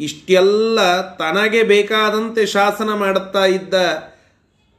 [0.00, 3.74] ಇಷ್ಟೆಲ್ಲ ತನಗೆ ಬೇಕಾದಂತೆ ಶಾಸನ ಮಾಡುತ್ತಾ ಇದ್ದ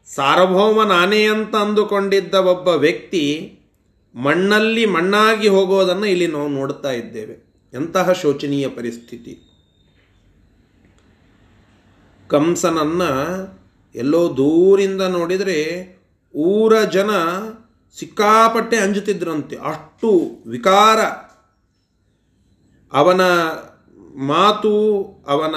[0.05, 3.53] ಸಾರ್ವಭೌಮ ನಾನೇ ಅಂತ ಅಂದುಕೊಂಡಿದ್ದ ಒಬ್ಬ ವ್ಯಕ್ತಿ
[4.15, 7.52] ಮಣ್ಣಲ್ಲಿ ಮಣ್ಣಾಗಿ ಹೋಗೋದನ್ನು ಇಲ್ಲಿ ನಾವು ನೋಡ್ತಾ ಇದ್ದೇವೆ.
[7.73, 9.39] ಎಂತಹ ಶೋಚನೀಯ ಪರಿಸ್ಥಿತಿ?
[12.27, 13.01] ಕಂಸನನ್ನ
[13.95, 15.93] ಎಲ್ಲೋ ದೂರಿಂದ ನೋಡಿದರೆ
[16.35, 17.09] ಊರ ಜನ
[17.99, 20.99] ಸಿಕ್ಕಾಪಟ್ಟೆ ಅಂಜುತ್ತಿದ್ರಂತೆ, ಅಷ್ಟು ವಿಕಾರ.
[22.93, 23.21] ಅವನ
[24.15, 25.55] ಮಾತು, ಅವನ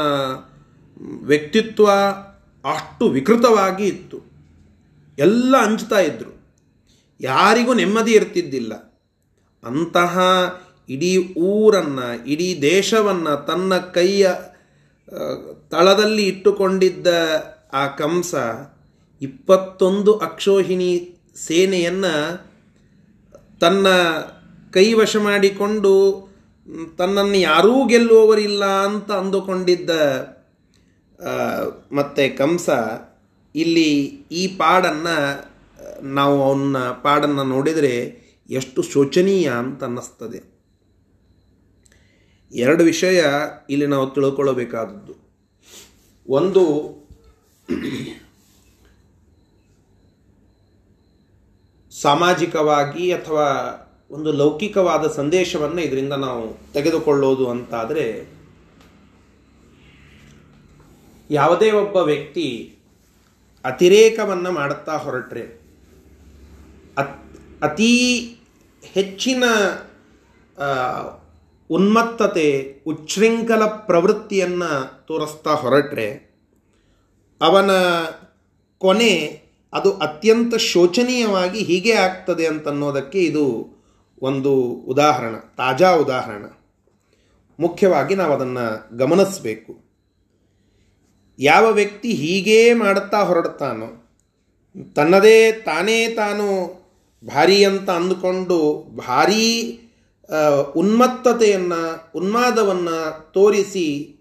[1.26, 1.90] ವ್ಯಕ್ತಿತ್ವ
[2.70, 4.20] ಅಷ್ಟು ವಿಕೃತವಾಗಿ ಇತ್ತು.
[5.18, 6.46] ಎಲ್ಲ ಅಂಜುತ್ತಾ ಇದ್ರು.
[7.20, 9.02] ಯಾರಿಗೂ ನೆಮ್ಮದಿ ಇರ್ತಿದ್ದಿಲ್ಲ.
[9.66, 10.20] ಅಂತಹ
[10.88, 14.27] ಇಡೀ ಊರನ್ನು, ಇಡೀ ದೇಶವನ್ನು ತನ್ನ ಕೈಯ
[15.70, 17.07] ತಳದಲ್ಲಿ ಇಟ್ಟುಕೊಂಡಿದ್ದ
[17.72, 18.35] ಆ ಕಂಸ
[19.22, 20.92] ಇಪ್ಪತ್ತೊಂದು ಅಕ್ಷೋಹಿಣಿ
[21.37, 22.14] ಸೇನೆಯನ್ನು
[23.61, 23.87] ತನ್ನ
[24.72, 25.94] ಕೈವಶ ಮಾಡಿಕೊಂಡು,
[26.99, 29.90] ತನ್ನನ್ನು ಯಾರೂ ಗೆಲ್ಲುವವರಿಲ್ಲ ಅಂತ ಅಂದುಕೊಂಡಿದ್ದ
[31.92, 32.68] ಮತ್ತೆ ಕಂಸ
[33.55, 33.90] ಇಲ್ಲಿ
[34.33, 35.16] ಈ ಪಾಡನ್ನು,
[36.14, 37.94] ನಾವು ಅವನ್ನ ಪಾಡನ್ನು ನೋಡಿದರೆ
[38.51, 40.56] ಎಷ್ಟು ಶೋಚನೀಯ ಅಂತ ಅನ್ನಿಸ್ತದೆ.
[42.52, 43.24] ಎರಡು ವಿಷಯ
[43.70, 45.14] ಇಲ್ಲಿ ನಾವು ತಿಳ್ಕೊಳ್ಳಬೇಕಾದದ್ದು.
[46.28, 46.62] ಒಂದು,
[52.00, 53.46] ಸಾಮಾಜಿಕವಾಗಿ ಅಥವಾ
[54.11, 58.37] ಒಂದು ಲೌಕಿಕವಾದ ಸಂದೇಶವನ್ನು ಇದರಿಂದ ನಾವು ತೆಗೆದುಕೊಳ್ಳೋದು ಅಂತಾದರೆ,
[61.30, 62.78] ಯಾವುದೇ ಒಬ್ಬ ವ್ಯಕ್ತಿ
[63.64, 65.61] ಅತಿರೇಕವನ್ನು ಮಾಡುತ್ತಾ ಹೊರಟ್ರೆ,
[66.98, 67.92] ಅತ್, ಅತೀ
[68.82, 69.44] ಹೆಚ್ಚಿನ
[71.70, 76.37] ಉನ್ಮತ್ತತೆ, ಉಚ್ಛೃಂಖಲ ಪ್ರವೃತ್ತಿಯನ್ನು ತೋರಿಸ್ತಾ ಹೊರಟ್ರೆ
[77.40, 77.70] ಅವನ
[78.79, 83.76] ಕೊನೆ ಅದು ಅತ್ಯಂತ ಶೋಚನೀಯವಾಗಿ ಹೀಗೆ ಆಗ್ತದೆ ಅಂತನ್ನೋದಕ್ಕೆ ಇದು
[84.22, 86.44] ಒಂದು ಉದಾಹರಣ, ತಾಜಾ ಉದಾಹರಣ.
[87.61, 89.87] ಮುಖ್ಯವಾಗಿ ನಾವು ಅದನ್ನು ಗಮನಿಸಬೇಕು.
[91.38, 94.18] ಯಾವ ವ್ಯಕ್ತಿ ಹೀಗೇ ಮಾಡುತ್ತಾ ಹೊರಡ್ತಾನೋ,
[94.94, 96.46] ತನ್ನದೇ ತಾನೇ ತಾನು
[97.35, 99.81] ಭಾರಿ ಅಂತ ಅಂದುಕೊಂಡು ಭಾರೀ
[100.76, 104.12] ಉನ್ಮತ್ತತೆಯನ್ನು, ಉನ್ಮಾದವನ್ನು ತೋರಿಸಿ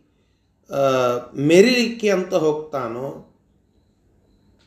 [1.36, 3.32] ಮೆರಿಲಿಕ್ಕೆ ಅಂತ ಹೋಗ್ತಾನೋ,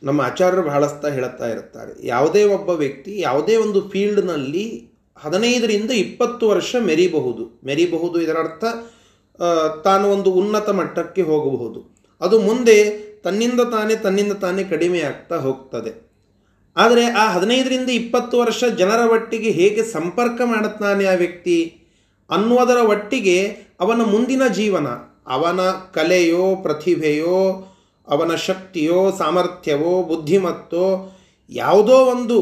[0.03, 7.61] ನಮ್ಮ ಆಚಾರ್ಯರು ಬಹಳಸ್ತ ಹೇಳುತ್ತಾ ಇರ್ತಾರೆ ಯಾವುದೇ ಒಬ್ಬ ವ್ಯಕ್ತಿ ಯಾವುದೇ ಒಂದು ಫೀಲ್ಡ್ನಲ್ಲಿ ಹದಿನೈದರಿಂದ ಇಪ್ಪತ್ತು ವರ್ಷ ಮೆರಿಬಹುದು.
[7.65, 8.63] ಮೆರಿಬಹುದು ಇದರರ್ಥ
[9.83, 11.99] ತಾನು ಒಂದು ಉನ್ನತ ಮಟ್ಟಕ್ಕೆ ಹೋಗಬಹುದು.
[12.21, 16.08] ಅದು ಮುಂದೆ ತನ್ನಿಂದ ತಾನೇ ತನ್ನಿಂದ ತಾನೇ ಕಡಿಮೆ ಆಗ್ತಾ ಹೋಗ್ತದೆ.
[16.79, 21.57] ಆದರೆ ಆ ಹದಿನೈದರಿಂದ ಇಪ್ಪತ್ತು ವರ್ಷ ಜನರ ಒಟ್ಟಿಗೆ ಹೇಗೆ ಸಂಪರ್ಕ ಮಾಡುತ್ತಾನೆ ಆ ವ್ಯಕ್ತಿ
[22.29, 23.37] ಅನ್ನುವುದರ ಒಟ್ಟಿಗೆ
[23.79, 24.87] ಅವನ ಮುಂದಿನ ಜೀವನ,
[25.27, 25.61] ಅವನ
[25.93, 27.39] ಕಲೆಯೋ, ಪ್ರತಿಭೆಯೋ,
[28.07, 30.87] ಅವನ ಶಕ್ತಿಯೋ, ಸಾಮರ್ಥ್ಯವೋ, ಬುದ್ಧಿಮತ್ತೋ,
[31.51, 32.37] ಯಾವುದೋ ಒಂದು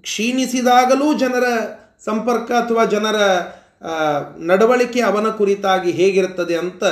[0.00, 1.46] ಕ್ಷೀಣಿಸಿದಾಗಲೂ ಜನರ
[2.04, 3.18] ಸಂಪರ್ಕ ಅಥವಾ ಜನರ
[4.38, 6.84] ನಡವಳಿಕೆ ಅವನ ಕುರಿತಾಗಿ ಹೇಗಿರುತ್ತದೆ ಅಂತ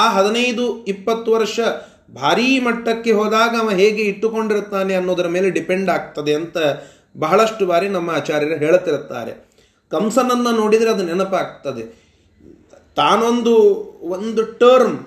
[0.00, 1.58] ಆ ಹದಿನೈದು, ಇಪ್ಪತ್ತು ವರ್ಷ
[2.14, 6.56] ಭಾರೀ ಮಟ್ಟಕ್ಕೆ ಹೋದಾಗ ಅವ ಹೇಗೆ ಇಟ್ಟುಕೊಂಡಿರುತ್ತಾನೆ ಅನ್ನೋದರ ಮೇಲೆ ಡಿಪೆಂಡ್ ಆಗ್ತದೆ ಅಂತ
[7.16, 9.50] ಬಹಳಷ್ಟು ಬಾರಿ ನಮ್ಮ ಆಚಾರ್ಯರು ಹೇಳುತ್ತಿರುತ್ತಾರೆ
[9.90, 11.82] ಕಂಸನನ್ನು ನೋಡಿದರೆ ಅದು ನೆನಪಾಗ್ತದೆ.
[12.96, 13.56] ತಾನೊಂದು
[14.02, 14.98] ಒಂದು ಟರ್ಮ್,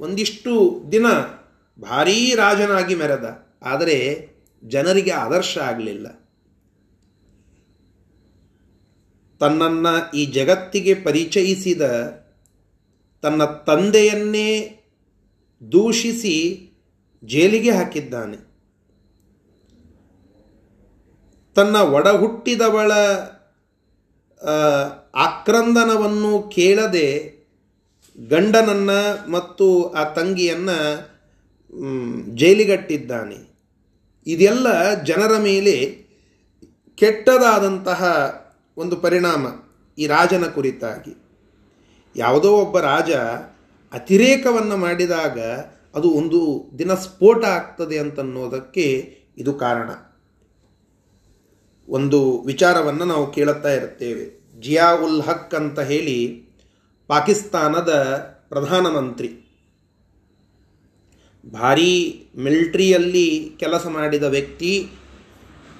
[0.00, 1.06] ಒಂದಿಷ್ಟು ದಿನ
[1.80, 3.46] ಭಾರೀ ರಾಜನಾಗಿ ಮೆರೆದ.
[3.62, 4.28] ಆದರೆ
[4.64, 6.06] ಜನರಿಗೆ ಆದರ್ಶ ಆಗಲಿಲ್ಲ.
[9.40, 11.82] ತನ್ನನ್ನು ಈ ಜಗತ್ತಿಗೆ ಪರಿಚಯಿಸಿದ
[13.22, 14.80] ತನ್ನ ತಂದೆಯನ್ನೇ
[15.60, 16.36] ದೂಷಿಸಿ
[17.24, 18.36] ಜೈಲಿಗೆ ಹಾಕಿದ್ದಾನೆ.
[21.54, 22.92] ತನ್ನ ಒಡ ಹುಟ್ಟಿದವಳ
[25.14, 27.08] ಆಕ್ರಂದನವನ್ನು ಕೇಳದೆ
[28.18, 30.78] ಗಂಡನನ್ನು ಮತ್ತು ಆ ತಂಗಿಯನ್ನು
[32.36, 33.38] ಜೈಲಿಗಟ್ಟಿದ್ದಾನೆ.
[34.26, 36.04] ಇದೆಲ್ಲ ಜನರ ಮೇಲೆ
[36.94, 38.00] ಕೆಟ್ಟದಾದಂತಹ
[38.76, 39.46] ಒಂದು ಪರಿಣಾಮ
[39.98, 41.14] ಈ ರಾಜನ ಕುರಿತಾಗಿ.
[42.16, 43.10] ಯಾವುದೋ ಒಬ್ಬ ರಾಜ
[43.94, 45.40] ಅತಿರೇಕವನ್ನು ಮಾಡಿದಾಗ
[45.94, 49.90] ಅದು ಒಂದು ದಿನ ಸ್ಫೋಟ ಆಗ್ತದೆ ಅಂತನ್ನೋದಕ್ಕೆ ಇದು ಕಾರಣ.
[51.88, 54.24] ಒಂದು ವಿಚಾರವನ್ನು ನಾವು ಕೇಳುತ್ತಾ ಇರುತ್ತೇವೆ.
[54.60, 56.18] ಜಿಯಾ ಉಲ್ ಹಕ್ ಅಂತ ಹೇಳಿ
[57.06, 57.92] ಪಾಕಿಸ್ತಾನದ
[58.48, 59.30] ಪ್ರಧಾನಮಂತ್ರಿ.
[61.52, 61.92] ಭಾರೀ
[62.38, 64.72] ಮಿಲ್ಟ್ರಿಯಲ್ಲಿ ಕೆಲಸ ಮಾಡಿದ ವ್ಯಕ್ತಿ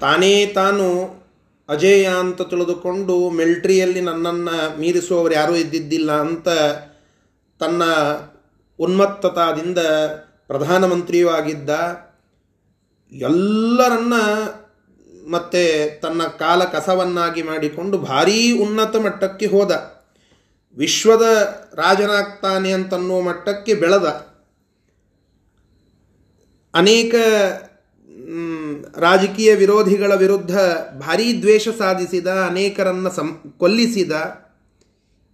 [0.00, 0.87] ತಾನೇ ತಾನು
[1.68, 6.48] ಅಜೇಯ ಅಂತ ತಿಳಿದುಕೊಂಡು ಮಿಲ್ಟ್ರಿಯಲ್ಲಿ ನನ್ನನ್ನು ಮೀರಿಸುವವರು ಯಾರೂ ಇದ್ದಿದ್ದಿಲ್ಲ ಅಂತ
[7.59, 7.83] ತನ್ನ
[8.79, 9.79] ಉನ್ಮತ್ತತಾದಿಂದ
[10.47, 11.71] ಪ್ರಧಾನಮಂತ್ರಿಯೂ ಆಗಿದ್ದ
[13.12, 14.14] ಎಲ್ಲರನ್ನ
[15.31, 19.95] ಮತ್ತೆ ತನ್ನ ಕಾಲ ಕಸವನ್ನಾಗಿ ಮಾಡಿಕೊಂಡು ಭಾರೀ ಉನ್ನತ ಮಟ್ಟಕ್ಕೆ ಹೋದ.
[20.77, 21.23] ವಿಶ್ವದ
[21.75, 24.05] ರಾಜನಾಗ್ತಾನೆ ಅಂತನ್ನುವ ಮಟ್ಟಕ್ಕೆ ಬೆಳೆದ.
[26.75, 27.14] ಅನೇಕ
[28.97, 30.59] ರಾಜಕೀಯ ವಿರೋಧಿಗಳ ವಿರುದ್ಧ
[30.99, 34.12] ಭಾರೀ ದ್ವೇಷ ಸಾಧಿಸಿದ, ಅನೇಕರನ್ನು ಸಂ, ಕೊಲ್ಲಿಸಿದ,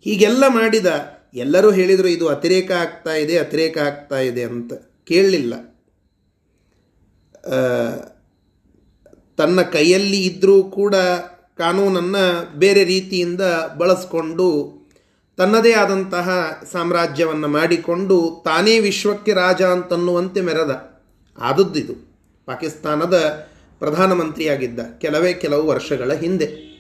[0.00, 0.87] ಹೀಗೆಲ್ಲ ಮಾಡಿದ
[1.34, 4.72] ಎಲ್ಲರೂ ಹೇಳಿದರು ಇದು ಅತಿರೇಕ ಆಗ್ತಾ ಇದೆ, ಅತಿರೇಕ ಆಗ್ತಾ ಇದೆ ಅಂತ
[5.04, 5.54] ಕೇಳಲಿಲ್ಲ.
[9.38, 10.94] ತನ್ನ ಕೈಯಲ್ಲಿ ಇದ್ದರೂ ಕೂಡ
[11.58, 13.40] ಕಾನೂನನ್ನು ಬೇರೆ ರೀತಿಯಿಂದ
[13.78, 14.80] ಬಳಸ್ಕೊಂಡು
[15.36, 21.02] ತನ್ನದೇ ಆದಂತಹ ಸಾಮ್ರಾಜ್ಯವನ್ನು ಮಾಡಿಕೊಂಡು ತಾನೇ ವಿಶ್ವಕ್ಕೆ ರಾಜ ಅಂತನ್ನುವಂತೆ ಮೆರೆದ.
[21.38, 21.94] ಆದದ್ದಿದು.
[22.46, 23.14] ಪಾಕಿಸ್ತಾನದ
[23.78, 26.70] ಪ್ರಧಾನಮಂತ್ರಿಯಾಗಿದ್ದ ಕೆಲವೇ ಕೆಲವು ವರ್ಷಗಳ ಹಿಂದೆ.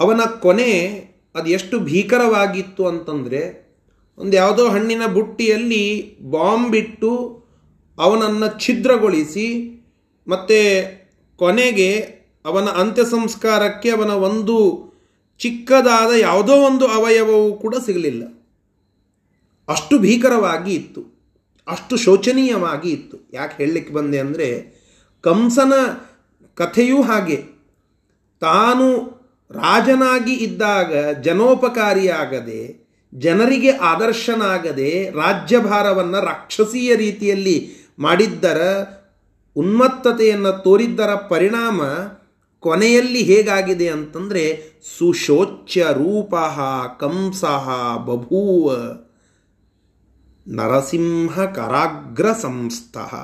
[0.00, 0.70] ಅವನ ಕೊನೆ
[1.36, 3.66] ಅದು ಎಷ್ಟು ಭೀಕರವಾಗಿತ್ತು ಅಂತಂದರೆ,
[4.18, 7.42] ಒಂದು ಯಾವುದೋ ಹಣ್ಣಿನ ಬುಟ್ಟಿಯಲ್ಲಿ ಬಾಂಬ್ ಬಿಟ್ಟು
[7.98, 9.76] ಅವನನ್ನು ಛಿದ್ರಗೊಳಿಸಿ,
[10.28, 10.58] ಮತ್ತು
[11.36, 11.94] ಕೊನೆಗೆ
[12.44, 14.86] ಅವನ ಅಂತ್ಯ ಸಂಸ್ಕಾರಕ್ಕೆ ಅವನ ಒಂದು
[15.38, 18.24] ಚಿಕ್ಕದಾದ ಯಾವುದೋ ಒಂದು ಅವಯವವು ಕೂಡ ಸಿಗಲಿಲ್ಲ.
[19.68, 21.16] ಅಷ್ಟು ಭೀಕರವಾಗಿ ಇತ್ತು.
[21.68, 23.30] ಅಷ್ಟು ಶೋಚನೀಯವಾಗಿ ಇತ್ತು.
[23.32, 24.48] ಯಾಕೆ ಹೇಳಲಿಕ್ಕೆ ಬಂದೆ ಅಂದರೆ,
[25.20, 25.72] ಕಂಸನ
[26.54, 27.36] ಕಥೆಯೂ ಹಾಗೆ.
[28.40, 29.15] ತಾನು
[29.50, 38.84] ರಾಜನಾಗಿ ಇದ್ದಾಗ ಜನೋಪಕಾರಿಯಾಗದೆ, ಜನರಿಗೆ ಆದರ್ಶನಾಗದೆ ರಾಜ್ಯಭಾರವನ್ನು ರಾಕ್ಷಸೀಯ ರೀತಿಯಲ್ಲಿ ಮಾಡಿದ್ದರ
[39.56, 41.82] ಉನ್ಮತ್ತತೆಯನ್ನು ತೋರಿದ್ದರ ಪರಿಣಾಮ
[42.60, 44.62] ಕೊನೆಯಲ್ಲಿ ಹೇಗಾಗಿದೆ ಅಂತಂದರೆ
[44.98, 46.34] ಸುಶೋಚ್ಯ ರೂಪ
[47.00, 47.44] ಕಂಸ
[48.04, 48.76] ಬಭೂವ
[50.48, 53.14] ನರಸಿಂಹ ಕರಾಗ್ರ ಸಂಸ್ಥಃ.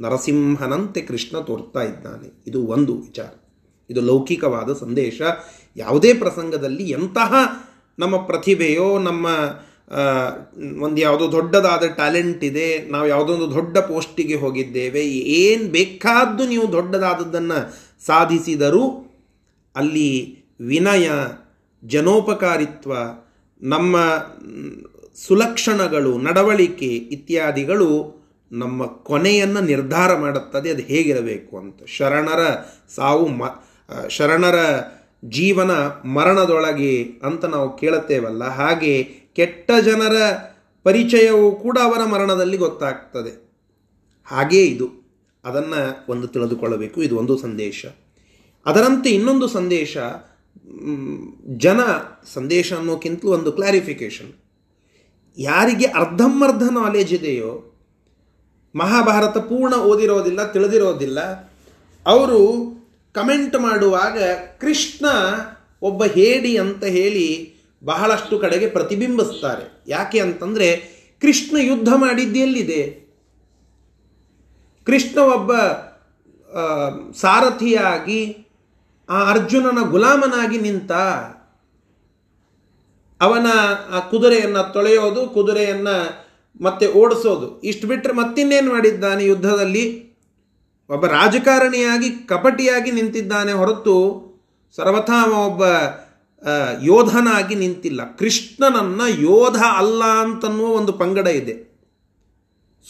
[0.00, 2.44] ನರಸಿಂಹನಂತೆ ಕೃಷ್ಣ ತೋರ್ತಾ ಇದ್ದಾನೆ.
[2.46, 3.41] ಇದು ಒಂದು ವಿಚಾರ.
[3.92, 5.20] ಇದು ಲೌಕಿಕವಾದ ಸಂದೇಶ.
[5.76, 7.32] ಯಾವುದೇ ಪ್ರಸಂಗದಲ್ಲಿ ಎಂತಹ
[7.98, 9.26] ನಮ್ಮ ಪ್ರತಿಭೆಯೋ, ನಮ್ಮ
[10.82, 15.02] ಒಂದು ಯಾವುದೋ ದೊಡ್ಡದಾದ ಟ್ಯಾಲೆಂಟ್ ಇದೆ, ನಾವು ಯಾವುದೊಂದು ದೊಡ್ಡ ಪೋಸ್ಟಿಗೆ ಹೋಗಿದ್ದೇವೆ,
[15.40, 17.58] ಏನು ಬೇಕಾದ್ದು ನೀವು ದೊಡ್ಡದಾದದ್ದನ್ನು
[18.06, 18.84] ಸಾಧಿಸಿದರೂ
[19.76, 20.10] ಅಲ್ಲಿ
[20.60, 21.08] ವಿನಯ,
[21.84, 22.92] ಜನೋಪಕಾರಿತ್ವ,
[23.62, 23.96] ನಮ್ಮ
[25.26, 27.90] ಸುಲಕ್ಷಣಗಳು, ನಡವಳಿಕೆ ಇತ್ಯಾದಿಗಳು
[28.52, 30.68] ನಮ್ಮ ಕೊನೆಯನ್ನು ನಿರ್ಧಾರ ಮಾಡುತ್ತದೆ.
[30.70, 31.78] ಅದು ಹೇಗಿರಬೇಕು ಅಂತ.
[31.86, 32.42] ಶರಣರ
[32.96, 33.42] ಸಾವು ಮ
[34.08, 34.58] ಶರಣರ
[35.24, 35.70] ಜೀವನ
[36.06, 40.16] ಮರಣದೊಳಗೆ ಅಂತ ನಾವು ಕೇಳುತ್ತೇವಲ್ಲ, ಹಾಗೆ ಕೆಟ್ಟ ಜನರ
[40.82, 43.52] ಪರಿಚಯವೂ ಕೂಡ ಅವರ ಮರಣದಲ್ಲಿ ಗೊತ್ತಾಗ್ತದೆ.
[44.26, 44.88] ಹಾಗೇ ಇದು.
[45.44, 47.02] ಅದನ್ನು ಒಂದು ತಿಳಿದುಕೊಳ್ಳಬೇಕು.
[47.02, 47.86] ಇದು ಒಂದು ಸಂದೇಶ.
[48.66, 49.96] ಅದರಂತೆ ಇನ್ನೊಂದು ಸಂದೇಶ
[51.56, 51.80] ಜನ
[52.34, 54.32] ಸಂದೇಶ ಅನ್ನೋಕ್ಕಿಂತಲೂ ಒಂದು ಕ್ಲಾರಿಫಿಕೇಶನ್
[55.38, 57.80] ಯಾರಿಗೆ ಅರ್ಧಂಬರ್ಧ ನಾಲೆಜ್ ಇದೆಯೋ,
[58.76, 61.20] ಮಹಾಭಾರತ ಪೂರ್ಣ ಓದಿರೋದಿಲ್ಲ, ತಿಳಿದಿರೋದಿಲ್ಲ,
[62.06, 62.72] ಅವರು
[63.12, 64.22] ಕಮೆಂಟ್ ಮಾಡುವಾಗ
[64.60, 65.06] ಕೃಷ್ಣ
[65.82, 69.84] ಒಬ್ಬ ಹೇಡಿ ಅಂತ ಹೇಳಿ ಬಹಳಷ್ಟು ಕಡೆಗೆ ಪ್ರತಿಬಿಂಬಿಸ್ತಾರೆ.
[69.86, 70.76] ಯಾಕೆ ಅಂತಂದರೆ
[71.20, 73.02] ಕೃಷ್ಣ ಯುದ್ಧ ಮಾಡಿದ್ದು ಎಲ್ಲಿದೆ?
[74.84, 75.56] ಕೃಷ್ಣ ಒಬ್ಬ
[77.12, 78.46] ಸಾರಥಿಯಾಗಿ
[79.08, 80.92] ಆ ಅರ್ಜುನನ ಗುಲಾಮನಾಗಿ ನಿಂತ
[83.20, 83.46] ಅವನ
[83.90, 86.26] ಆ ಕುದುರೆಯನ್ನು ತೊಳೆಯೋದು, ಕುದುರೆಯನ್ನು
[86.60, 87.60] ಮತ್ತೆ ಓಡಿಸೋದು.
[87.60, 90.11] ಇಷ್ಟು ಬಿಟ್ಟರೆ ಮತ್ತಿನ್ನೇನು ಮಾಡಿದ್ದಾನೆ ಯುದ್ಧದಲ್ಲಿ?
[90.92, 94.22] ಒಬ್ಬ ರಾಜಕಾರಣಿಯಾಗಿ ಕಪಟಿಯಾಗಿ ನಿಂತಿದ್ದಾನೆ ಹೊರತು
[94.76, 95.64] ಸರ್ವಥಾ ಒಬ್ಬ
[96.82, 98.16] ಯೋಧನಾಗಿ ನಿಂತಿಲ್ಲ.
[98.16, 101.72] ಕೃಷ್ಣನನ್ನ ಯೋಧ ಅಲ್ಲ ಅಂತನ್ನುವ ಒಂದು ಪಂಗಡ ಇದೆ.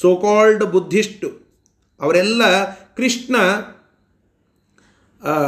[0.01, 1.29] So called Buddhist.
[2.01, 3.37] ಅವರೆಲ್ಲ ಕೃಷ್ಣ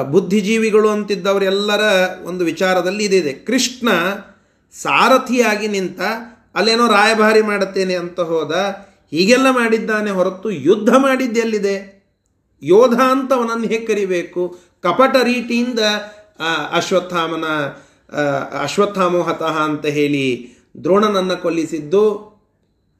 [0.02, 3.32] ಬುದ್ಧಿಜೀವಿಗಳು ಅಂತಿದ್ದವರೆಲ್ಲರ ಒಂದು ವಿಚಾರದಲ್ಲಿ ಇದಿದೆ.
[3.32, 3.88] ಕೃಷ್ಣ
[4.72, 6.00] ಸಾರಥಿಯಾಗಿ ನಿಂತ,
[6.54, 8.76] ಅಲ್ಲೇನೋ ರಾಯಭಾರಿ ಮಾಡುತ್ತೇನೆ ಅಂತ ಹೋದ,
[9.10, 11.93] ಹೀಗೆಲ್ಲ ಮಾಡಿದ್ದಾನೆ ಹೊರತು ಯುದ್ಧ ಮಾಡಿದ್ದೆಲ್ಲಿದೆ
[12.72, 14.42] ಯೋಧ ಅಂತ ಅವನನ್ನು ಹೇಗೆ ಕರಿಬೇಕು?
[14.84, 15.80] ಕಪಟ ರೀತಿಯಿಂದ
[16.78, 17.46] ಅಶ್ವತ್ಥಾಮನ
[18.62, 20.26] ಅಶ್ವತ್ಥಾಮೋಹತಃ ಅಂತ ಹೇಳಿ
[20.84, 22.04] ದ್ರೋಣನನ್ನು ಕೊಲ್ಲಿಸಿದ್ದು,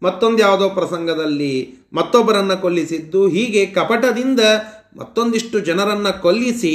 [0.03, 1.55] ಮತ್ತೊಂದು ಯಾವುದೋ ಪ್ರಸಂಗದಲ್ಲಿ
[1.93, 4.41] ಮತ್ತೊಬ್ಬರನ್ನು ಕೊಲ್ಲಿಸಿದ್ದು, ಹೀಗೆ ಕಪಟದಿಂದ
[4.97, 6.75] ಮತ್ತೊಂದಿಷ್ಟು ಜನರನ್ನು ಕೊಲ್ಲಿಸಿ,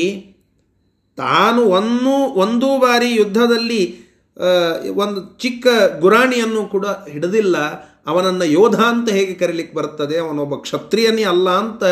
[1.17, 3.81] ತಾನು ಒಂದು, ಒಂದೂ ಬಾರಿ ಯುದ್ಧದಲ್ಲಿ
[5.03, 5.67] ಒಂದು ಚಿಕ್ಕ
[5.99, 7.57] ಗುರಾಣಿಯನ್ನು ಕೂಡ ಹಿಡಿದಿಲ್ಲ.
[8.07, 11.83] ಅವನನ್ನು ಯೋಧ ಅಂತ ಹೇಗೆ ಕರೀಲಿಕ್ಕೆ ಬರ್ತದೆ ಅವನೊಬ್ಬ ಕ್ಷತ್ರಿಯನೇ ಅಲ್ಲ ಅಂತ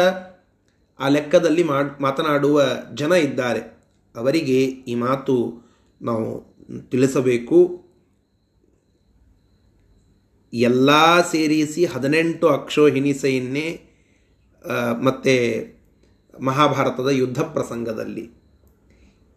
[1.00, 1.64] ಆ ಲೆಕ್ಕದಲ್ಲಿ
[2.06, 2.62] ಮಾತನಾಡುವ
[2.94, 3.62] ಜನ ಇದ್ದಾರೆ.
[4.16, 5.36] ಅವರಿಗೆ ಈ ಮಾತು
[6.02, 6.28] ನಾವು
[6.92, 7.60] ತಿಳಿಸಬೇಕು.
[10.54, 10.90] ಎಲ್ಲ
[11.32, 13.68] ಸೇರಿಸಿ ಹದಿನೆಂಟು ಅಕ್ಷೋಹಿಣಿ ಸೇನೆ
[15.04, 15.36] ಮತ್ತು
[16.44, 18.26] ಮಹಾಭಾರತದ ಯುದ್ಧ ಪ್ರಸಂಗದಲ್ಲಿ.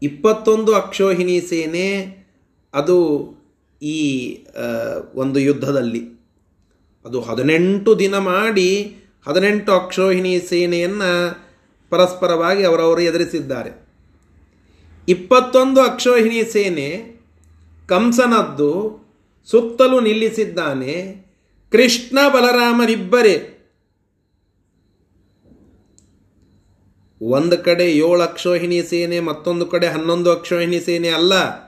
[0.03, 1.87] ಇಪ್ಪತ್ತೊಂದು ಅಕ್ಷೋಹಿಣಿ ಸೇನೆ
[2.75, 2.97] ಅದು
[3.83, 3.99] ಈ
[5.15, 6.03] ಒಂದು ಯುದ್ಧದಲ್ಲಿ.
[7.05, 8.71] ಅದು ಹದಿನೆಂಟು ದಿನ ಮಾಡಿ
[9.27, 11.11] ಹದಿನೆಂಟು ಅಕ್ಷೋಹಿಣಿ ಸೇನೆಯನ್ನು
[11.91, 13.91] ಪರಸ್ಪರವಾಗಿ ಅವರವರು ಎದುರಿಸಿದ್ದಾರೆ.
[15.09, 17.21] ಇಪ್ಪತ್ತೊಂದು ಅಕ್ಷೋಹಿಣಿ ಸೇನೆ
[17.89, 19.01] ಕಂಸನದ್ದು
[19.47, 21.27] ಸುತ್ತಲೂ ನಿಲ್ಲಿಸಿದ್ದಾನೆ.
[21.73, 23.57] ಕೃಷ್ಣ ಬಲರಾಮರಿಬ್ಬರೇ.
[27.23, 31.59] ಒಂದು ಕಡೆ ಏಳು ಅಕ್ಷೋಹಿಣಿ ಸೇನೆ, ಮತ್ತೊಂದು ಕಡೆ ಹನ್ನೊಂದು ಅಕ್ಷೋಹಿಣಿ ಸೇನೆ ಅಲ್ಲ.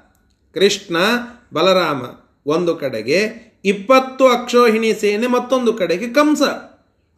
[0.54, 0.96] ಕೃಷ್ಣ
[1.54, 2.02] ಬಲರಾಮ
[2.46, 6.42] ಒಂದು ಕಡೆಗೆ, ಇಪ್ಪತ್ತು ಅಕ್ಷೋಹಿಣಿ ಸೇನೆ ಮತ್ತೊಂದು ಕಡೆಗೆ ಕಂಸ.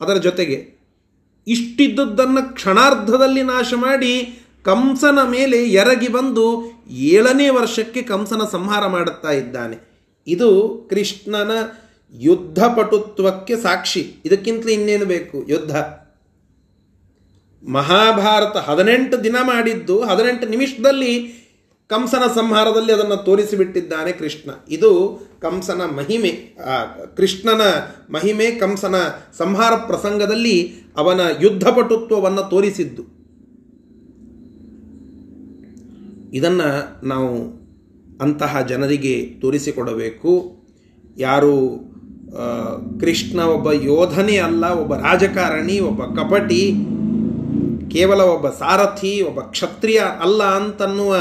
[0.01, 0.74] ಅದರ ಜೊತೆಗೆ
[1.47, 9.95] ಇಷ್ಟಿದ್ದದ್ದನ್ನು ಕ್ಷಣಾರ್ಧದಲ್ಲಿ ನಾಶ ಮಾಡಿ ಕಂಸನ ಮೇಲೆ ಎರಗಿ ಬಂದು ಏಳನೇ ವರ್ಷಕ್ಕೆ ಕಂಸನ ಸಂಹಾರ ಮಾಡುತ್ತಾ ಇದ್ದಾನೆ.
[10.27, 11.51] ಇದು ಕೃಷ್ಣನ
[12.13, 14.15] ಯುದ್ಧಪಟುತ್ವಕ್ಕೆ ಸಾಕ್ಷಿ.
[14.25, 15.47] ಇದಕ್ಕಿಂತಲೂ ಇನ್ನೇನು ಬೇಕು?
[15.49, 15.77] ಯುದ್ಧ.
[17.69, 21.45] ಮಹಾಭಾರತ ಹದಿನೆಂಟು ದಿನ ಮಾಡಿದ್ದು, ಹದಿನೆಂಟು ನಿಮಿಷದಲ್ಲಿ
[21.89, 24.51] ಕಂಸನ ಸಂಹಾರದಲ್ಲಿ ಅದನ್ನು ತೋರಿಸಿಬಿಟ್ಟಿದ್ದಾನೆ ಕೃಷ್ಣ.
[24.69, 26.57] ಇದು ಕಂಸನ ಮಹಿಮೆ.
[27.17, 27.61] ಕೃಷ್ಣನ
[28.11, 28.95] ಮಹಿಮೆ, ಕಂಸನ
[29.39, 33.03] ಸಂಹಾರ ಪ್ರಸಂಗದಲ್ಲಿ ಅವನ ಯುದ್ಧಪಟುತ್ವವನ್ನು ತೋರಿಸಿದ್ದು.
[36.33, 36.69] ಇದನ್ನು
[37.07, 37.31] ನಾವು
[38.21, 40.33] ಅಂತಹ ಜನರಿಗೆ ತೋರಿಸಿಕೊಡಬೇಕು.
[41.17, 41.55] ಯಾರು
[43.01, 46.73] ಕೃಷ್ಣ ಒಬ್ಬ ಯೋಧನೇ ಅಲ್ಲ, ಒಬ್ಬ ರಾಜಕಾರಣಿ, ಒಬ್ಬ ಕಪಟಿ,
[47.91, 51.17] ಕೇವಲ ಒಬ್ಬ ಸಾರಥಿ, ಒಬ್ಬ ಕ್ಷತ್ರಿಯ ಅಲ್ಲ ಅಂತನ್ನುವ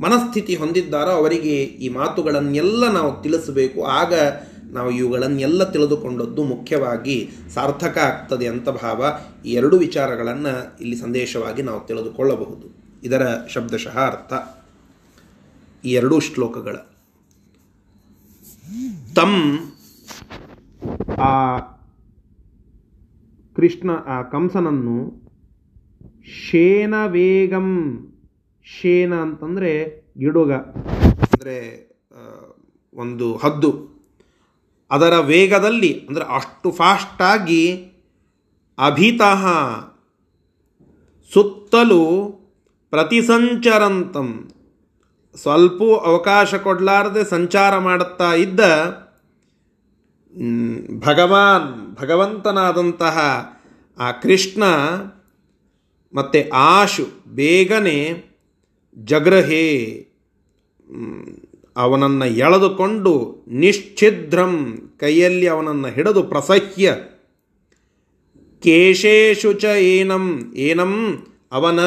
[0.00, 3.84] ಮನಸ್ಥಿತಿ ಹೊಂದಿದ್ದಾರೋ ಅವರಿಗೆ ಈ ಮಾತುಗಳನ್ನೆಲ್ಲ ನಾವು ತಿಳಿಸಬೇಕು.
[3.84, 4.12] ಆಗ
[4.74, 9.04] ನಾವು ಇವುಗಳನ್ನೆಲ್ಲ ತಿಳಿದುಕೊಂಡದ್ದು ಮುಖ್ಯವಾಗಿ ಸಾರ್ಥಕ ಆಗ್ತದೆ ಅಂತ ಭಾವ
[9.44, 12.84] ಎರಡು ವಿಚಾರಗಳನ್ನು ಇಲ್ಲಿ ಸಂದೇಶವಾಗಿ ನಾವು ತಿಳಿದುಕೊಳ್ಳಬಹುದು.
[13.04, 14.32] ಇದರ ಶಬ್ದಶಃ ಅರ್ಥ.
[15.84, 16.76] ಈ ಎರಡೂ ಶ್ಲೋಕಗಳ.
[19.16, 19.58] ತಮ್
[21.20, 21.58] ಆ
[23.56, 25.24] ಕೃಷ್ಣ ಆ ಕಂಸನನ್ನು
[26.50, 27.70] ಶೇನ ವೇಗಂ
[28.64, 31.56] ಶೇನ ಅಂತಂದರೆ ಗಿಡುಗ ಅಂದರೆ
[32.94, 33.93] ಒಂದು ಹದ್ದು.
[34.94, 37.64] ಅದರ ವೇಗದಲ್ಲಿ, ಅಂದರೆ ಅಷ್ಟು ಫಾಸ್ಟಾಗಿ
[38.78, 39.42] ಅಭಿತಃ
[41.32, 42.02] ಸುತ್ತಲೂ
[42.92, 44.28] ಪ್ರತಿಸಂಚರಂತಂ.
[45.34, 48.60] ಸ್ವಲ್ಪ ಅವಕಾಶ ಕೊಡಲಾರದೆ ಸಂಚಾರ ಮಾಡುತ್ತಾ ಇದ್ದ
[51.00, 53.16] ಭಗವಾನ್, ಭಗವಂತನಾದಂತಹ
[53.98, 54.62] ಆ ಕೃಷ್ಣ
[56.12, 57.98] ಮತ್ತು ಆಶು ಬೇಗನೆ
[58.96, 59.66] ಜಗ್ರಹೇ
[61.76, 64.52] ಅವನನ್ನು ಎಳೆದುಕೊಂಡು ನಿಶ್ಚಿದ್ರಂ
[65.00, 66.94] ಕೈಯಲ್ಲಿ ಅವನನ್ನು ಹಿಡಿದು ಪ್ರಸಹ್ಯ.
[68.62, 70.92] ಕೇಶೇಶು ಚ ಏನಂ ಏನಂ,
[71.52, 71.80] ಅವನ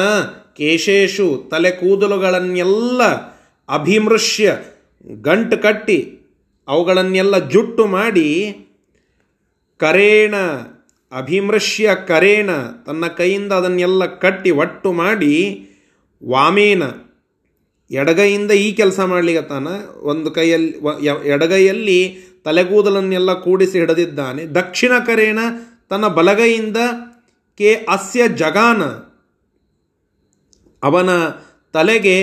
[0.56, 3.02] ಕೇಶೇಶು ತಲೆ ಕೂದಲುಗಳನ್ನೆಲ್ಲ
[3.68, 4.56] ಅಭಿಮೃಶ್ಯ,
[5.08, 6.18] ಗಂಟು ಕಟ್ಟಿ
[6.68, 8.28] ಅವುಗಳನ್ನೆಲ್ಲ ಜುಟ್ಟು ಮಾಡಿ
[9.78, 10.34] ಕರೇಣ,
[11.12, 12.50] ಅಭಿಮೃಶ್ಯ ಕರೇಣ,
[12.86, 15.34] ತನ್ನ ಕೈಯಿಂದ ಅದನ್ನೆಲ್ಲ ಕಟ್ಟಿ, ಒಟ್ಟು ಮಾಡಿ
[16.28, 16.82] ವಾಮೇನ
[17.90, 19.68] ಎಡಗೈಯಿಂದ ಈ ಕೆಲಸ ಮಾಡ್ಲಿಕ್ಕತ್ತಾನ
[20.02, 20.72] ಒಂದು ಕೈಯಲ್ಲಿ
[21.28, 24.44] ಎಡಗೈಯಲ್ಲಿ ತಲೆಗೂದಲನ್ನೆಲ್ಲ ಕೂಡಿಸಿ ಹಿಡಿದಿದ್ದಾನೆ.
[24.46, 25.38] ದಕ್ಷಿಣ ಕರೇಣ
[25.88, 26.76] ತನ್ನ ಬಲಗೈಯಿಂದ
[27.58, 28.82] ಕೆ ಅಸ್ಯ ಜಗಾನ
[30.82, 31.10] ಅವನ
[31.72, 32.16] ತಲೆಗೆ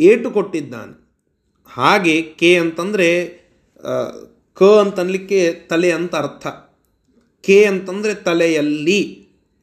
[0.00, 0.94] ಏಟು ಕೊಟ್ಟಿದ್ದಾನೆ.
[1.66, 3.08] ಹಾಗೆ ಕೆ ಅಂತಂದರೆ
[4.54, 6.46] ಕ ಅಂತನ್ಲಿಕ್ಕೆ ತಲೆ ಅಂತ ಅರ್ಥ.
[7.40, 9.00] ಕೆ ಅಂತಂದರೆ ತಲೆಯಲ್ಲಿ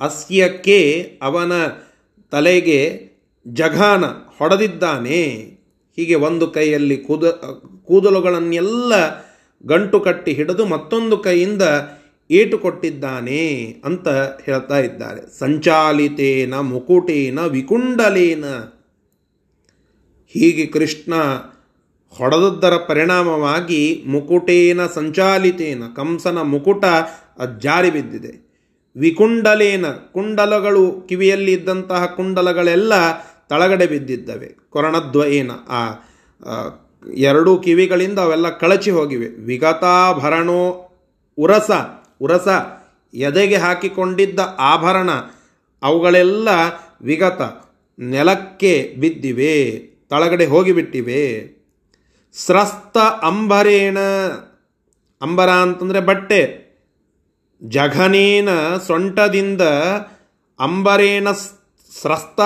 [0.01, 0.79] ಅಸ್ಯ ಕೆ
[1.21, 1.51] ಅವನ
[2.31, 3.09] ತಲೆಗೆ
[3.47, 4.05] ಜಘಾನ
[4.39, 5.23] ಹೊಡೆದಿದ್ದಾನೆ.
[5.95, 7.23] ಹೀಗೆ ಒಂದು ಕೈಯಲ್ಲಿ ಕೂದ,
[7.85, 8.93] ಕೂದಲುಗಳನ್ನೆಲ್ಲ
[9.65, 11.61] ಗಂಟು ಕಟ್ಟಿ ಹಿಡಿದು ಮತ್ತೊಂದು ಕೈಯಿಂದ
[12.31, 14.07] ಏಟು ಕೊಟ್ಟಿದ್ದಾನೆ ಅಂತ
[14.45, 15.39] ಹೇಳ್ತಾ ಇದ್ದಾರೆ.
[15.39, 18.45] ಸಂಚಾಲಿತೇನ ಮುಕುಟೇನ ವಿಕುಂಡಲೇನ.
[20.27, 21.15] ಹೀಗೆ ಕೃಷ್ಣ
[22.09, 26.85] ಹೊಡೆದದ್ದರ ಪರಿಣಾಮವಾಗಿ ಮುಕುಟೇನ ಸಂಚಾಲಿತೇನ, ಕಂಸನ ಮುಕುಟ
[27.39, 28.49] ಅಜ್ಜಾರಿ ಬಿದ್ದಿದೆ.
[28.97, 32.93] ವಿಕುಂಡಲೇನ, ಕುಂಡಲಗಳು ಕಿವಿಯಲ್ಲಿ ಇದ್ದಂತಹ ಕುಂಡಲಗಳೆಲ್ಲ
[33.49, 34.55] ತಳಗಡೆ ಬಿದ್ದಿದ್ದವೆ.
[34.69, 35.51] ಕೊರಣದ್ವಯೇನ.
[35.69, 35.89] ಆ
[37.13, 39.27] ಎರಡೂ ಕಿವಿಗಳಿಂದ ಅವೆಲ್ಲ ಕಳಚಿ ಹೋಗಿವೆ.
[39.27, 40.91] ವಿಗತಾಭರಣೋ
[41.37, 41.71] ಉರಸ.
[42.21, 42.47] ಉರಸ
[43.13, 45.09] ಎದೆಗೆ ಹಾಕಿಕೊಂಡಿದ್ದ ಆಭರಣ.
[45.83, 46.49] ಅವುಗಳೆಲ್ಲ
[47.01, 47.67] ವಿಗತ
[47.99, 49.71] ನೆಲಕ್ಕೆ ಬಿದ್ದಿವೆ.
[50.09, 51.49] ತಳಗಡೆ ಹೋಗಿಬಿಟ್ಟಿವೆ.
[52.33, 53.97] ಸ್ರಸ್ತ ಅಂಬರೇಣ.
[55.21, 56.69] ಅಂಬರ ಅಂತಂದರೆ ಬಟ್ಟೆ.
[57.63, 58.49] ಜಘನೇನ
[58.87, 59.61] ಸೊಂಟದಿಂದ
[60.59, 61.31] ಅಂಬರೇಣ
[62.01, 62.39] ಸ್ರಸ್ತ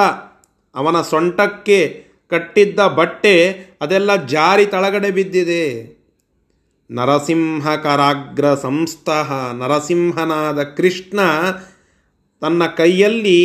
[0.76, 3.36] ಅವನ ಸೊಂಟಕ್ಕೆ ಕಟ್ಟಿದ್ದ ಬಟ್ಟೆ
[3.82, 5.66] ಅದೆಲ್ಲ ಜಾರಿ ತಳಗಡೆ ಬಿದ್ದಿದೆ.
[6.92, 11.20] ನರಸಿಂಹಕರಾಗ್ರ ಸಂಸ್ಥಃ ನರಸಿಂಹನಾದ ಕೃಷ್ಣ
[12.42, 13.40] ತನ್ನ ಕೈಯಲ್ಲಿ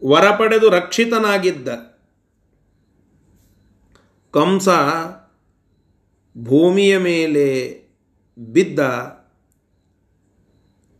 [0.03, 1.67] ವರ ಪಡೆದು ರಕ್ಷಿತನಾಗಿದ್ದ
[4.31, 4.69] ಕಂಸ
[6.37, 7.47] ಭೂಮಿಯ ಮೇಲೆ
[8.39, 8.79] ಬಿದ್ದ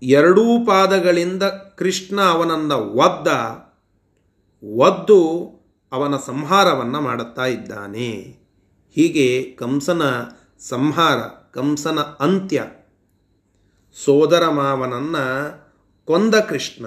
[0.01, 1.43] ಎರಡೂ ಪಾದಗಳಿಂದ
[1.77, 3.27] ಕೃಷ್ಣ ಅವನನ್ನು ಒದ್ದ,
[4.63, 5.19] ಒದ್ದು
[5.91, 8.41] ಅವನ ಸಂಹಾರವನ್ನು ಮಾಡುತ್ತಾ ಇದ್ದಾನೆ.
[8.95, 10.01] ಹೀಗೆ ಕಂಸನ
[10.69, 11.17] ಸಂಹಾರ,
[11.53, 12.63] ಕಂಸನ ಅಂತ್ಯ.
[14.05, 15.25] ಸೋದರ ಮಾವನನ್ನು
[16.05, 16.85] ಕೊಂದ ಕೃಷ್ಣ.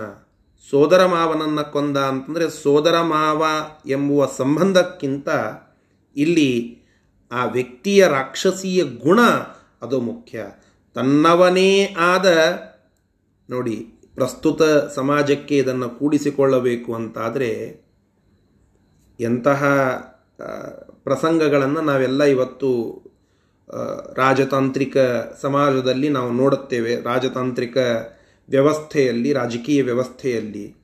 [0.71, 3.45] ಸೋದರ ಮಾವನನ್ನು ಕೊಂದ ಅಂತಂದರೆ ಸೋದರ ಮಾವ
[3.87, 5.29] ಎಂಬುವ ಸಂಬಂಧಕ್ಕಿಂತ
[6.17, 6.79] ಇಲ್ಲಿ
[7.33, 9.21] ಆ ವ್ಯಕ್ತಿಯ ರಾಕ್ಷಸೀಯ ಗುಣ
[9.83, 10.47] ಅದು ಮುಖ್ಯ.
[10.95, 12.27] ತನ್ನವನೇ ಆದ
[13.51, 13.77] ನೋಡಿ,
[14.15, 14.63] ಪ್ರಸ್ತುತ
[14.95, 17.51] ಸಮಾಜಕ್ಕೆ ಇದನ್ನು ಕೂಡಿಸಿಕೊಳ್ಳಬೇಕು ಅಂತಾದರೆ
[19.21, 19.65] ಎಂತಹ
[21.03, 22.71] ಪ್ರಸಂಗಗಳನ್ನು ನಾವೆಲ್ಲ ಇವತ್ತು
[24.17, 24.97] ರಾಜತಾಂತ್ರಿಕ
[25.43, 26.97] ಸಮಾಜದಲ್ಲಿ ನಾವು ನೋಡುತ್ತೇವೆ.
[27.03, 27.77] ರಾಜತಾಂತ್ರಿಕ
[28.49, 30.77] ವ್ಯವಸ್ಥೆಯಲ್ಲಿ, ರಾಜಕೀಯ ವ್ಯವಸ್ಥೆಯಲ್ಲಿ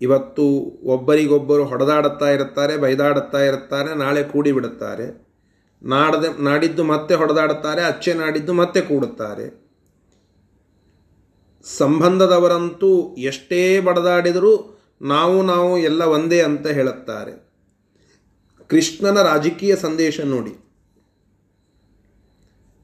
[0.00, 0.42] ಇವತ್ತು
[0.84, 5.26] ಒಬ್ಬರಿಗೊಬ್ಬರು ಹೊಡೆದಾಡುತ್ತಾ ಇರುತ್ತಾರೆ, ಬೈದಾಡುತ್ತಾ ಇರುತ್ತಾರೆ, ನಾಳೆ ಕೂಡಿಬಿಡುತ್ತಾರೆ.
[5.82, 9.64] ನಾಡದೆ, ನಾಡಿದ್ದು ಮತ್ತೆ ಹೊಡೆದಾಡುತ್ತಾರೆ, ಅಚ್ಚೆ ನಾಡಿದ್ದು ಮತ್ತೆ ಕೂಡುತ್ತಾರೆ.
[11.64, 17.48] ಸಂಬಂಧದವರಂತೂ ಎಷ್ಟೇ ಬಡದಾಡಿದರೂ ನಾವು ನಾವು ಎಲ್ಲ ಒಂದೇ ಅಂತ ಹೇಳುತ್ತಾರೆ.
[18.68, 20.63] ಕೃಷ್ಣನ ರಾಜಕೀಯ ಸಂದೇಶ ನೋಡಿ.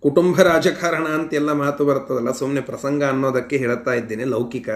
[0.02, 4.68] ಕುಟುಂಬ ರಾಜಕಾರಣ ಅಂತೆಲ್ಲ ಮಾತು ಬರ್ತದಲ್ಲ ಸುಮ್ಮನೆ ಪ್ರಸಂಗ ಅನ್ನೋದಕ್ಕೆ ಹೇಳ್ತಾ ಇದ್ದೇನೆ, ಲೌಕಿಕ.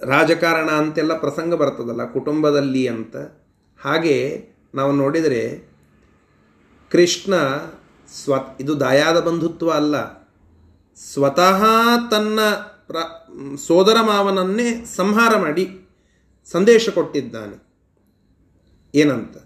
[0.00, 3.16] ರಾಜಕಾರಣ ಅಂತೆಲ್ಲ ಪ್ರಸಂಗ ಬರ್ತದಲ್ಲ, ಕುಟುಂಬದಲ್ಲಿ ಅಂತ.
[3.80, 5.42] ಹಾಗೆ ನಾವು ನೋಡಿದರೆ
[6.90, 7.34] ಕೃಷ್ಣ
[8.12, 10.26] ಸ್ವ, ಇದು ದಯಾದ ಬಂಧುತ್ವ ಅಲ್ಲ.
[10.96, 11.64] ಸ್ವತಃ
[12.10, 12.40] ತನ್ನ
[12.86, 12.96] ಪ್ರ,
[13.56, 15.64] ಸೋದರ ಮಾವನನ್ನೇ ಸಂಹಾರ ಮಾಡಿ
[16.52, 17.56] ಸಂದೇಶ ಕೊಟ್ಟಿದ್ದಾನೆ.
[18.94, 19.36] ಏನಂತ?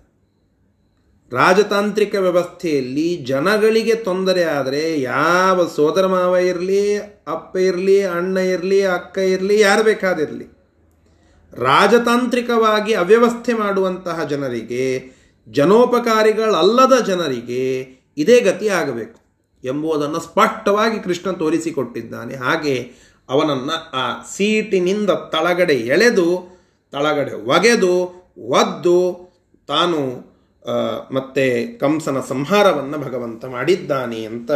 [1.32, 9.60] ರಾಜತಾಂತ್ರಿಕ ವ್ಯವಸ್ಥೆಯಲ್ಲಿ ಜನಗಳಿಗೆ ತೊಂದರೆ ಆದರೆ ಯಾವ ಸೋದರ ಮಾವ ಇರಲಿ, ಅಪ್ಪ ಇರಲಿ, ಅಣ್ಣ ಇರಲಿ, ಅಕ್ಕ ಇರಲಿ,
[9.60, 10.44] ಯಾರು ಬೇಕಾದಿರಲಿ.
[11.52, 15.04] ರಾಜತಾಂತ್ರಿಕವಾಗಿ ಅವ್ಯವಸ್ಥೆ ಮಾಡುವಂತಹ ಜನರಿಗೆ,
[15.48, 17.80] ಜನೋಪಕಾರಿಗಳಲ್ಲದ ಜನರಿಗೆ
[18.16, 19.20] ಇದೇ ಗತಿ ಆಗಬೇಕು
[19.64, 22.36] ಎಂಬುದನ್ನು ಸ್ಪಷ್ಟವಾಗಿ ಕೃಷ್ಣ ತೋರಿಸಿಕೊಟ್ಟಿದ್ದಾನೆ.
[22.36, 22.90] ಹಾಗೆ
[23.28, 26.60] ಅವನನ್ನು ಆ ಸೀಟಿನಿಂದ ತಳಗಡೆ ಎಳೆದು,
[26.92, 29.30] ತಳಗಡೆ ಒಗೆದು, ಒದ್ದು
[29.66, 30.29] ತಾನು
[31.12, 34.52] ಮತ್ತೆ ಕಂಸನ ಸಂಹಾರವನ್ನು ಭಗವಂತ ಮಾಡಿದ್ದಾನೆ ಅಂತ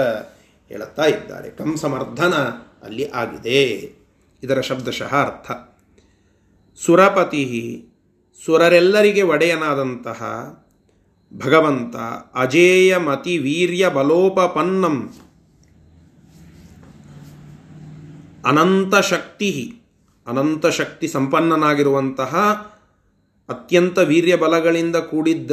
[0.68, 1.50] ಹೇಳುತ್ತಾ ಇದ್ದಾರೆ.
[1.50, 2.34] ಕಂಸಮರ್ಧನ
[2.82, 3.92] ಅಲ್ಲಿ ಆಗಿದೆ.
[4.42, 5.50] ಇದರ ಶಬ್ದಶಃ ಅರ್ಥ.
[6.84, 7.84] ಸುರಪತಿ,
[8.46, 10.20] ಸುರರೆಲ್ಲರಿಗೆ ಒಡೆಯನಾದಂತಹ
[11.44, 11.96] ಭಗವಂತ
[12.34, 15.14] ಅಜೇಯ ಮತಿ ವೀರ್ಯ ಬಲೋಪಪನ್ನಂ
[18.46, 19.80] ಅನಂತ ಶಕ್ತಿ
[20.26, 22.36] ಅನಂತ ಶಕ್ತಿ ಸಂಪನ್ನನಾಗಿರುವಂತಹ
[23.48, 25.50] ಅತ್ಯಂತ ವೀರ್ಯ ಬಲಗಳಿಂದ ಕೂಡಿದ್ದ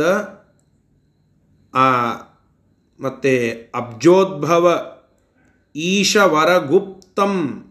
[1.74, 2.12] ಆ,
[3.00, 4.94] ಮತ್ತು ಅಬ್ಜೋದ್ಭವ
[5.76, 7.66] ಈಶವರಗುಪ್ತಂ.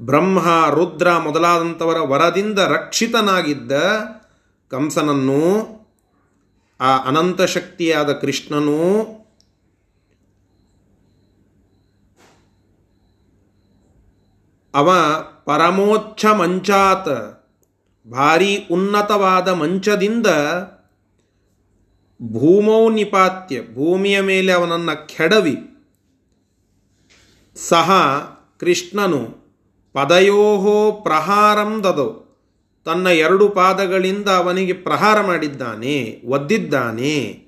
[0.00, 3.72] ಬ್ರಹ್ಮ, ರುದ್ರ ಮೊದಲಾದಂಥವರ ವರದಿಂದ ರಕ್ಷಿತನಾಗಿದ್ದ
[4.70, 5.66] ಕಂಸನನ್ನು,
[6.80, 9.22] ಆ ಅನಂತ ಶಕ್ತಿಯಾದ ಕೃಷ್ಣನು,
[14.74, 14.94] ಅವ
[15.44, 17.42] ಪರಮೋಚ್ಛ ಮಂಚಾತ್
[18.10, 20.26] ಭಾರಿ ಉನ್ನತವಾದ ಮಂಚದಿಂದ
[22.22, 25.56] ಭೂಮೌ ನಿಪಾತ್ಯ ಭೂಮಿಯ ಮೇಲೆ ಅವನನ್ನು ಕೆಡವಿ.
[27.56, 27.90] ಸಹ
[28.60, 29.36] ಕೃಷ್ಣನು
[29.92, 32.28] ಪದಯೋಹೋ ಪ್ರಹಾರಂ ದದೋ.
[32.84, 37.46] ತನ್ನ ಎರಡು ಪಾದಗಳಿಂದ ಅವನಿಗೆ ಪ್ರಹಾರ ಮಾಡಿದ್ದಾನೆ, ಒದ್ದಿದ್ದಾನೆ.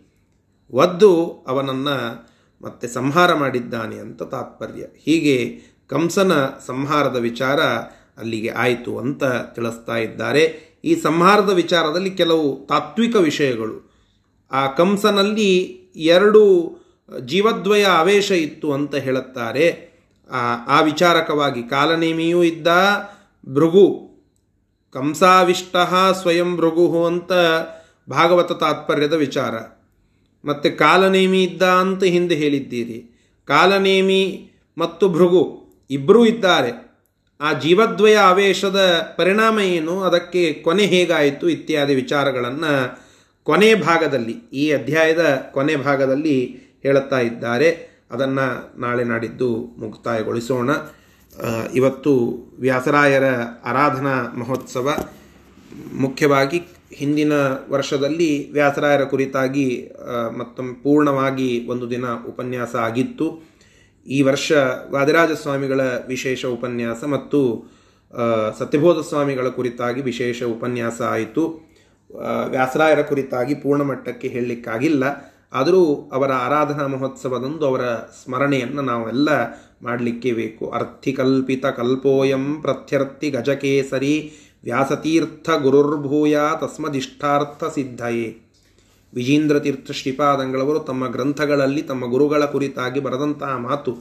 [0.70, 2.28] ಒದ್ದು ಅವನನ್ನು
[2.62, 4.82] ಮತ್ತೆ ಸಂಹಾರ ಮಾಡಿದ್ದಾನೆ ಅಂತ ತಾತ್ಪರ್ಯ.
[4.82, 6.32] ಹೀಗೆ ಕಂಸನ
[6.66, 7.60] ಸಂಹಾರದ ವಿಚಾರ
[8.18, 10.74] ಅಲ್ಲಿಗೆ ಆಯಿತು ಅಂತ ತಿಳಿಸ್ತಾ ಇದ್ದಾರೆ.
[10.84, 13.93] ಈ ಸಂಹಾರದ ವಿಚಾರದಲ್ಲಿ ಕೆಲವು ತಾತ್ವಿಕ ವಿಷಯಗಳು.
[14.52, 15.58] ಆ ಕಂಸನಲ್ಲಿ
[15.96, 16.74] ಎರಡು
[17.24, 19.94] ಜೀವದ್ವಯ ಆವೇಶ ಇತ್ತು ಅಂತ ಹೇಳುತ್ತಾರೆ.
[20.68, 22.66] ಆ ವಿಚಾರಕವಾಗಿ ಕಾಲನೇಮಿಯೂ ಇದ್ದ
[23.48, 24.10] ಭೃಗು,
[24.92, 25.76] ಕಂಸಾವಿಷ್ಟ
[26.22, 27.32] ಸ್ವಯಂ ಭೃಗು ಅಂತ
[28.10, 29.54] ಭಾಗವತ ತಾತ್ಪರ್ಯದ ವಿಚಾರ.
[30.44, 33.18] ಮತ್ತು ಕಾಲನೇಮಿ ಇದ್ದ ಅಂತ ಹಿಂದೆ ಹೇಳಿದ್ದೀರಿ.
[33.46, 36.84] ಕಾಲನೇಮಿ ಮತ್ತು ಭೃಗು ಇಬ್ಬರೂ ಇದ್ದಾರೆ.
[37.40, 38.80] ಆ ಜೀವದ್ವಯ ಆವೇಶದ
[39.16, 40.02] ಪರಿಣಾಮ ಏನು?
[40.02, 41.48] ಅದಕ್ಕೆ ಕೊನೆ ಹೇಗಾಯಿತು?
[41.48, 43.03] ಇತ್ಯಾದಿ ವಿಚಾರಗಳನ್ನು
[43.44, 46.36] ಕೊನೆ ಭಾಗದಲ್ಲಿ, ಈ ಅಧ್ಯಾಯದ ಕೊನೆ ಭಾಗದಲ್ಲಿ
[46.82, 47.68] ಹೇಳುತ್ತಾ ಇದ್ದಾರೆ.
[48.10, 48.46] ಅದನ್ನು
[48.80, 50.70] ನಾಳೆ ನಾಡಿದ್ದು ಮುಕ್ತಾಯಗೊಳಿಸೋಣ.
[51.74, 52.12] ಇವತ್ತು
[52.60, 53.24] ವ್ಯಾಸರಾಯರ
[53.64, 54.96] ಆರಾಧನಾ ಮಹೋತ್ಸವ.
[55.92, 57.32] ಮುಖ್ಯವಾಗಿ ಹಿಂದಿನ
[57.68, 59.92] ವರ್ಷದಲ್ಲಿ ವ್ಯಾಸರಾಯರ ಕುರಿತಾಗಿ
[60.38, 63.26] ಮತ್ತೊಮ್ಮೆ ಪೂರ್ಣವಾಗಿ ಒಂದು ದಿನ ಉಪನ್ಯಾಸ ಆಗಿತ್ತು.
[64.06, 64.52] ಈ ವರ್ಷ
[64.90, 67.40] ವಾದಿರಾಜ ಸ್ವಾಮಿಗಳ ವಿಶೇಷ ಉಪನ್ಯಾಸ ಮತ್ತು
[68.58, 71.73] ಸತ್ಯಬೋಧ ಸ್ವಾಮಿಗಳ ಕುರಿತಾಗಿ ವಿಶೇಷ ಉಪನ್ಯಾಸ ಆಯಿತು.
[72.48, 75.04] ವ್ಯಾಸರಾಯರ ಕುರಿತಾಗಿ ಪೂರ್ಣಮಟ್ಟಕ್ಕೆ ಹೇಳಲಿಕ್ಕಾಗಿಲ್ಲ.
[75.52, 79.28] ಆದರೂ ಅವರ ಆರಾಧನಾ ಮಹೋತ್ಸವದಂದು ಅವರ ಸ್ಮರಣೆಯನ್ನು ನಾವೆಲ್ಲ
[79.82, 80.70] ಮಾಡಲಿಕ್ಕೆ ಬೇಕು.
[80.70, 84.32] ಅರ್ಥಿಕಲ್ಪಿತ ಕಲ್ಪೋಯಂ ಪ್ರತ್ಯರ್ಥಿ ಗಜಕೇಸರಿ
[84.64, 88.38] ವ್ಯಾಸತೀರ್ಥ ಗುರುರ್ಭೂಯ ತಸ್ಮದಿಷ್ಟಾರ್ಥ ಸಿದ್ಧಯೇ.
[89.14, 93.94] ವಿಜೇಂದ್ರ ತೀರ್ಥ ಶ್ರೀಪಾದಂಗಳವರು ತಮ್ಮ ಗ್ರಂಥಗಳಲ್ಲಿ ತಮ್ಮ ಗುರುಗಳ ಕುರಿತಾಗಿ ಬರೆದಂತಹ ಮಾತು.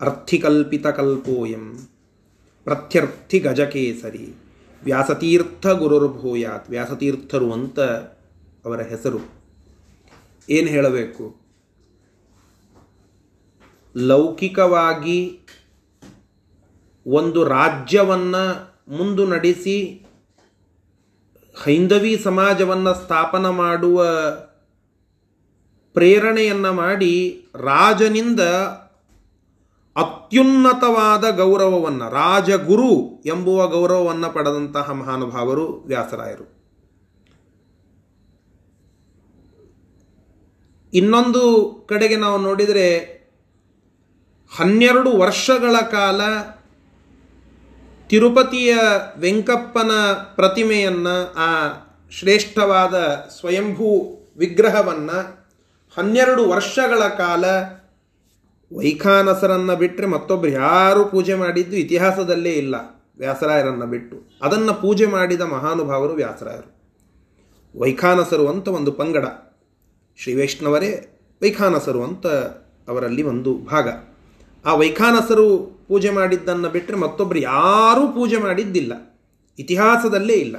[0.00, 1.88] ಅರ್ಥಿಕಲ್ಪಿತ ಕಲ್ಪೋಯಂ
[2.64, 4.43] ಪ್ರತ್ಯರ್ಥಿ ಗಜಕೇಸರಿ.
[4.84, 7.80] ವ್ಯಾಸತೀರ್ಥ ಗುರುರ್ಭೂಯಾತ್ ವ್ಯಾಸತೀರ್ಥರು ಅಂತ
[8.64, 9.18] ಅವರ ಹೆಸರು.
[10.50, 11.36] ಏನು ಹೇಳಬೇಕು?
[13.96, 15.40] ಲೌಕಿಕವಾಗಿ
[17.06, 20.06] ಒಂದು ರಾಜ್ಯವನ್ನು ಮುಂದು ನಡೆಸಿ
[21.64, 24.04] ಹೈಂದವಿ ಸಮಾಜವನ್ನು ಸ್ಥಾಪನ ಮಾಡುವ
[25.94, 28.40] ಪ್ರೇರಣೆಯನ್ನು ಮಾಡಿ ರಾಜನಿಂದ
[29.96, 36.54] ಅತ್ಯುನ್ನತವಾದ ಗೌರವವನ್ನು, ರಾಜಗುರು ಎಂಬುವ ಗೌರವವನ್ನು ಪಡೆದಂತಹ ಮಹಾನುಭಾವರು ವ್ಯಾಸರಾಯರು.
[40.94, 43.14] ಇನ್ನೊಂದು ಕಡೆಗೆ ನಾವು ನೋಡಿದರೆ,
[44.58, 46.20] ಹನ್ನೆರಡು ವರ್ಷಗಳ ಕಾಲ
[48.08, 48.78] ತಿರುಪತಿಯ
[49.18, 49.90] ವೆಂಕಪ್ಪನ
[50.34, 51.72] ಪ್ರತಿಮೆಯನ್ನು, ಆ
[52.10, 52.94] ಶ್ರೇಷ್ಠವಾದ
[53.40, 55.48] ಸ್ವಯಂಭೂ ವಿಗ್ರಹವನ್ನು
[55.96, 57.44] ಹನ್ನೆರಡು ವರ್ಷಗಳ ಕಾಲ
[58.74, 62.74] ವೈಖಾನಸರನ್ನು ಬಿಟ್ಟರೆ ಮತ್ತೊಬ್ಬರು ಯಾರು ಪೂಜೆ ಮಾಡಿದ್ದು ಇತಿಹಾಸದಲ್ಲೇ ಇಲ್ಲ,
[63.18, 64.16] ವ್ಯಾಸರಾಯರನ್ನು ಬಿಟ್ಟು.
[64.42, 66.70] ಅದನ್ನು ಪೂಜೆ ಮಾಡಿದ ಮಹಾನುಭಾವರು ವ್ಯಾಸರಾಯರು.
[67.74, 69.26] ವೈಖಾನಸರು ಅಂತ ಒಂದು ಪಂಗಡ.
[70.18, 70.90] ಶ್ರೀ ವೈಷ್ಣವರೇ
[71.42, 72.26] ವೈಖಾನಸರು ಅಂತ
[72.88, 73.88] ಅವರಲ್ಲಿ ಒಂದು ಭಾಗ.
[74.64, 75.46] ಆ ವೈಖಾನಸರು
[75.88, 78.92] ಪೂಜೆ ಮಾಡಿದ್ದನ್ನು ಬಿಟ್ಟರೆ ಮತ್ತೊಬ್ಬರು ಯಾರೂ ಪೂಜೆ ಮಾಡಿದ್ದಿಲ್ಲ,
[79.58, 80.56] ಇತಿಹಾಸದಲ್ಲೇ ಇಲ್ಲ.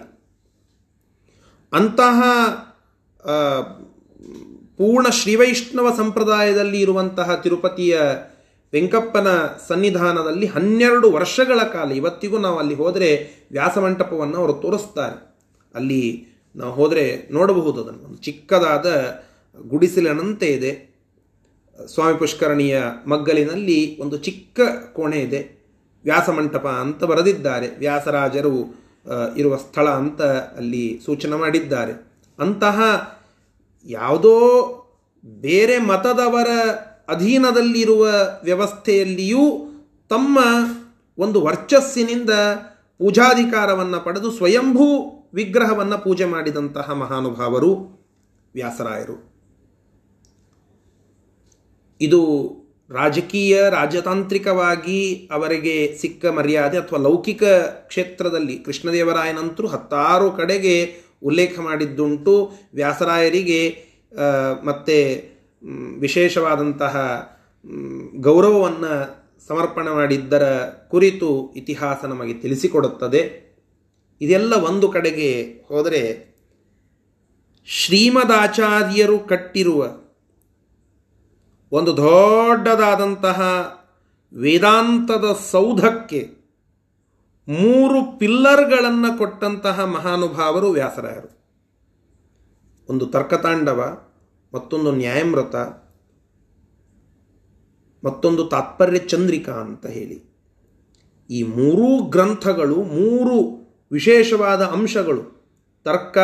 [1.74, 2.18] ಅಂತಹ
[4.78, 7.99] ಪೂರ್ಣ ಶ್ರೀವೈಷ್ಣವ ಸಂಪ್ರದಾಯದಲ್ಲಿ ಇರುವಂತಹ ತಿರುಪತಿಯ
[8.73, 9.28] ವೆಂಕಪ್ಪನ
[9.67, 15.36] ಸನ್ನಿಧಾನದಲ್ಲಿ ಹನ್ನೆರಡು ವರ್ಷಗಳ ಕಾಲ ಇವತ್ತಿಗೂ ನಾವು ಅಲ್ಲಿ ಹೋದರೆ ವ್ಯಾಸಮಂಟಪವನ್ನು ಅವರು ತೋರಿಸ್ತಾರೆ.
[15.76, 18.03] ಅಲ್ಲಿ ನಾವು ಹೋದರೆ ನೋಡಬಹುದು ಅದನ್ನು.
[18.03, 19.19] ಒಂದು ಚಿಕ್ಕದಾದ
[19.67, 20.95] ಗುಡಿಸಲಿನಂತೆ ಇದೆ.
[21.93, 24.59] ಸ್ವಾಮಿ ಪುಷ್ಕರಣಿಯ ಮಗ್ಗಲಿನಲ್ಲಿ ಒಂದು ಚಿಕ್ಕ
[24.93, 25.65] ಕೋಣೆ ಇದೆ.
[26.03, 27.78] ವ್ಯಾಸಮಂಟಪ ಅಂತ ಬರೆದಿದ್ದಾರೆ.
[27.78, 28.86] ವ್ಯಾಸರಾಜರು
[29.38, 30.21] ಇರುವ ಸ್ಥಳ ಅಂತ
[30.57, 32.07] ಅಲ್ಲಿ ಸೂಚನೆ ಮಾಡಿದ್ದಾರೆ.
[32.39, 32.82] ಅಂತಹ
[33.86, 34.36] ಯಾವುದೋ
[35.25, 36.47] ಬೇರೆ ಮತದವರ
[37.07, 38.07] ಅಧೀನದಲ್ಲಿರುವ
[38.43, 39.65] ವ್ಯವಸ್ಥೆಯಲ್ಲಿಯೂ
[40.09, 40.39] ತಮ್ಮ
[41.17, 42.29] ಒಂದು ವರ್ಚಸ್ಸಿನಿಂದ
[42.97, 47.75] ಪೂಜಾಧಿಕಾರವನ್ನು ಪಡೆದು ಸ್ವಯಂಭೂ ವಿಗ್ರಹವನ್ನು ಪೂಜೆ ಮಾಡಿದಂತಹ ಮಹಾನುಭಾವರು
[48.53, 49.36] ವ್ಯಾಸರಾಯರು.
[52.01, 52.21] ಇದು
[52.89, 57.43] ರಾಜಕೀಯ, ರಾಜತಾಂತ್ರಿಕವಾಗಿ ಅವರಿಗೆ ಸಿಕ್ಕ ಮರ್ಯಾದೆ ಅಥವಾ ಲೌಕಿಕ
[57.88, 62.51] ಕ್ಷೇತ್ರದಲ್ಲಿ ಕೃಷ್ಣದೇವರಾಯನಂತರೂ ಹತ್ತಾರು ಕಡೆಗೆ ಉಲ್ಲೇಖ ಮಾಡಿದ್ದುಂಟು.
[62.73, 63.86] ವ್ಯಾಸರಾಯರಿಗೆ
[64.63, 65.30] ಮತ್ತೆ
[65.99, 66.95] ವಿಶೇಷವಾದಂತಹ
[68.15, 73.45] ಗೌರವವನ್ನು ಸಮರ್ಪಣೆ ಮಾಡಿದ್ದರ ಕುರಿತು ಇತಿಹಾಸ ನಮಗೆ ತಿಳಿಸಿಕೊಡುತ್ತದೆ.
[74.21, 76.36] ಇದೆಲ್ಲ ಒಂದು ಕಡೆಗೆ ಹೋದರೆ,
[77.65, 79.91] ಶ್ರೀಮದಾಚಾರ್ಯರು ಕಟ್ಟಿರುವ
[81.71, 83.41] ಒಂದು ದೊಡ್ಡದಾದಂತಹ
[84.34, 86.34] ವೇದಾಂತದ ಸೌಧಕ್ಕೆ
[87.48, 91.36] ಮೂರು ಪಿಲ್ಲರ್ಗಳನ್ನು ಕೊಟ್ಟಂತಹ ಮಹಾನುಭಾವರು ವ್ಯಾಸರಾಯರು.
[92.89, 93.98] ಒಂದು ತರ್ಕತಾಂಡವ,
[94.54, 95.56] ಮತ್ತೊಂದು ನ್ಯಾಯಮೃತ,
[98.06, 100.36] ಮತ್ತೊಂದು ತಾತ್ಪರ್ಯ ಚಂದ್ರಿಕಾ ಅಂತ ಹೇಳಿ.
[101.30, 105.24] ಈ ಮೂರೂ ಗ್ರಂಥಗಳು, ಮೂರು ವಿಶೇಷವಾದ ಅಂಶಗಳು
[105.84, 106.18] ತರ್ಕ,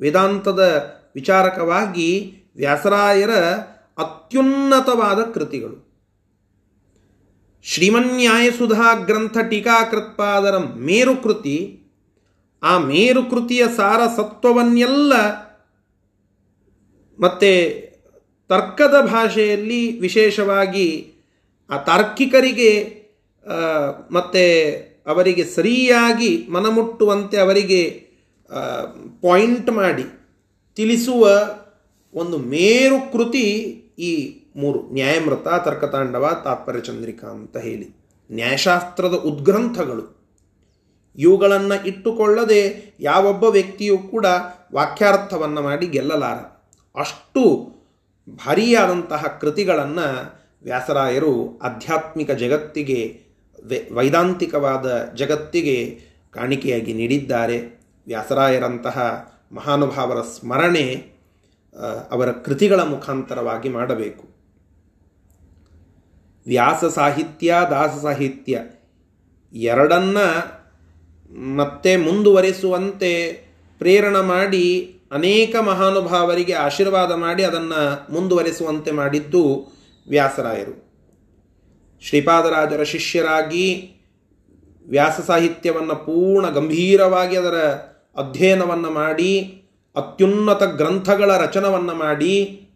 [0.00, 3.30] ವೇದಾಂತದ ವಿಚಾರಕವಾಗಿ ವ್ಯಾಸರಾಯರ
[3.98, 5.87] ಅತ್ಯುನ್ನತವಾದ ಕೃತಿಗಳು.
[7.64, 11.56] ಶ್ರೀಮನ್ಯಾಯಸುಧಾ ಗ್ರಂಥ ಟೀಕಾಕೃತ್ಪಾದರ ಮೇರುಕೃತಿ,
[12.62, 15.12] ಆ ಮೇರುಕೃತಿಯ ಸಾರ ಸತ್ವವನ್ನೆಲ್ಲ
[17.18, 17.52] ಮತ್ತೆ
[18.48, 21.12] ತರ್ಕದ ಭಾಷೆಯಲ್ಲಿ ವಿಶೇಷವಾಗಿ
[21.70, 22.72] ಆ ತಾರ್ಕಿಕರಿಗೆ
[24.10, 24.44] ಮತ್ತೆ
[25.06, 27.82] ಅವರಿಗೆ ಸರಿಯಾಗಿ ಮನಮುಟ್ಟುವಂತೆ ಅವರಿಗೆ
[29.22, 30.04] ಪಾಯಿಂಟ್ ಮಾಡಿ,
[30.76, 31.24] ತಿಳಿಸುವ
[32.14, 33.46] ಒಂದು ಮೇರುಕೃತಿ
[33.98, 34.12] ಈ
[34.56, 37.96] ಮೂರು, ನ್ಯಾಯಮೃತ, ತರ್ಕತಾಂಡವ, ತಾತ್ಪರ್ಯ ಚಂದ್ರಿಕಾ ಅಂತ ಹೇಳಿ.
[38.32, 40.18] ನ್ಯಾಯಶಾಸ್ತ್ರದ ಉದ್ಗ್ರಂಥಗಳು.
[41.16, 44.26] ಇವುಗಳನ್ನು ಇಟ್ಟುಕೊಳ್ಳದೆ ಯಾವೊಬ್ಬ ವ್ಯಕ್ತಿಯೂ ಕೂಡ
[44.74, 46.36] ವಾಕ್ಯಾರ್ಥವನ್ನು ಮಾಡಿ ಗೆಲ್ಲಲಾರ.
[47.00, 47.72] ಅಷ್ಟು
[48.30, 53.20] ಭಾರಿಯಾದಂತಹ ಕೃತಿಗಳನ್ನು ವ್ಯಾಸರಾಯರು ಆಧ್ಯಾತ್ಮಿಕ ಜಗತ್ತಿಗೆ
[53.94, 56.00] ವೈದಾಂತಿಕವಾದ ಜಗತ್ತಿಗೆ
[56.32, 57.80] ಕಾಣಿಕೆಯಾಗಿ ನೀಡಿದ್ದಾರೆ.
[58.06, 61.12] ವ್ಯಾಸರಾಯರಂತಹ ಮಹಾನುಭಾವರ ಸ್ಮರಣೆ
[62.10, 64.37] ಅವರ ಕೃತಿಗಳ ಮುಖಾಂತರವಾಗಿ ಮಾಡಬೇಕು.
[66.46, 68.60] ವ್ಯಾಸ ಸಾಹಿತ್ಯ, ದಾಸ ಸಾಹಿತ್ಯ
[69.52, 70.18] ಎರಡನ್ನ
[71.30, 73.32] ಮತ್ತೆ ಮುಂದುವರಿಸುವಂತೆ
[73.78, 79.72] ಪ್ರೇರಣೆ ಮಾಡಿ ಅನೇಕ ಮಹಾನುಭಾವರಿಗೆ ಆಶೀರ್ವಾದ ಮಾಡಿ ಅದನ್ನು ಮುಂದುವರಿಸುವಂತೆ ಮಾಡಿದ್ದು
[80.08, 80.88] ವ್ಯಾಸರಾಯರು.
[82.02, 83.94] ಶ್ರೀಪಾದರಾಜರ ಶಿಷ್ಯರಾಗಿ
[84.88, 87.56] ವ್ಯಾಸ ಸಾಹಿತ್ಯವನ್ನು ಪೂರ್ಣ ಗಂಭೀರವಾಗಿ ಅದರ
[88.16, 89.62] ಅಧ್ಯಯನವನ್ನು ಮಾಡಿ,
[89.96, 92.67] ಅತ್ಯುನ್ನತ ಗ್ರಂಥಗಳ ರಚನವನ್ನು ಮಾಡಿ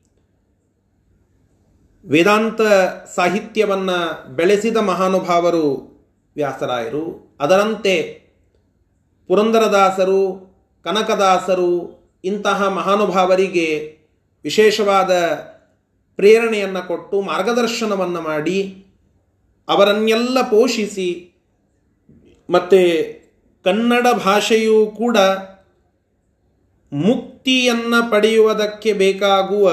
[2.05, 2.61] ವೇದಾಂತ
[3.16, 5.66] ಸಾಹಿತ್ಯವನ್ನು ಬೆಳೆಸಿದ ಮಹಾನುಭಾವರು
[6.34, 7.36] ವ್ಯಾಸರಾಯರು.
[7.40, 7.94] ಅದರಂತೆ
[9.28, 10.22] ಪುರಂದರದಾಸರು,
[10.84, 13.66] ಕನಕದಾಸರು ಇಂತಹ ಮಹಾನುಭಾವರಿಗೆ
[14.44, 15.12] ವಿಶೇಷವಾದ
[16.16, 18.84] ಪ್ರೇರಣೆಯನ್ನು ಕೊಟ್ಟು ಮಾರ್ಗದರ್ಶನವನ್ನು ಮಾಡಿ
[19.68, 21.11] ಅವರನ್ನೆಲ್ಲ ಪೋಷಿಸಿ
[22.50, 22.80] ಮತ್ತು
[23.64, 25.16] ಕನ್ನಡ ಭಾಷೆಯೂ ಕೂಡ
[26.92, 29.72] ಮುಕ್ತಿಯನ್ನು ಪಡೆಯುವುದಕ್ಕೆ ಬೇಕಾಗುವ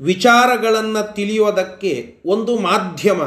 [0.00, 3.22] ವಿಚಾರಗಳನ್ನು ತಿಳಿಯೋದಕ್ಕೆ ಒಂದು ಮಾಧ್ಯಮ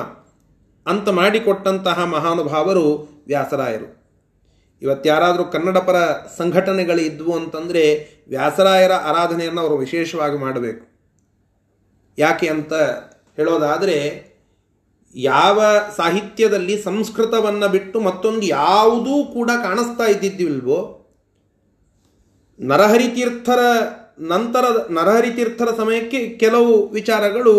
[0.86, 4.00] ಅಂತ ಮಾಡಿಕೊಟ್ಟಂತಹ ಮಹಾನುಭಾವರು ವ್ಯಾಸರಾಯರು.
[4.82, 5.96] ಇವತ್ತಾರಾದರೂ ಕನ್ನಡ ಪರ
[6.38, 10.90] ಸಂಘಟನೆಗಳಿದ್ವು ಅಂತಂದರೆ ವ್ಯಾಸರಾಯರ ಆರಾಧನೆಯನ್ನು ಅವರು ವಿಶೇಷವಾಗಿ ಮಾಡಬೇಕು.
[12.18, 12.74] ಯಾಕೆ ಅಂತ
[13.36, 14.30] ಹೇಳೋದಾದರೆ
[15.16, 15.64] ಯಾವ
[15.98, 20.96] ಸಾಹಿತ್ಯದಲ್ಲಿ ಸಂಸ್ಕೃತವನ್ನು ಬಿಟ್ಟು ಮತ್ತೊಂದು ಯಾವುದೂ ಕೂಡ ಕಾಣಿಸ್ತಾ ಇದ್ದಿದ್ದಿಲ್ವೋ
[22.62, 23.60] ನರಹರಿತೀರ್ಥರ
[24.20, 27.56] ನಂತರದ ನರಹರಿತೀರ್ಥರ ಸಮಯಕ್ಕೆ ಕೆಲವು ವಿಚಾರಗಳು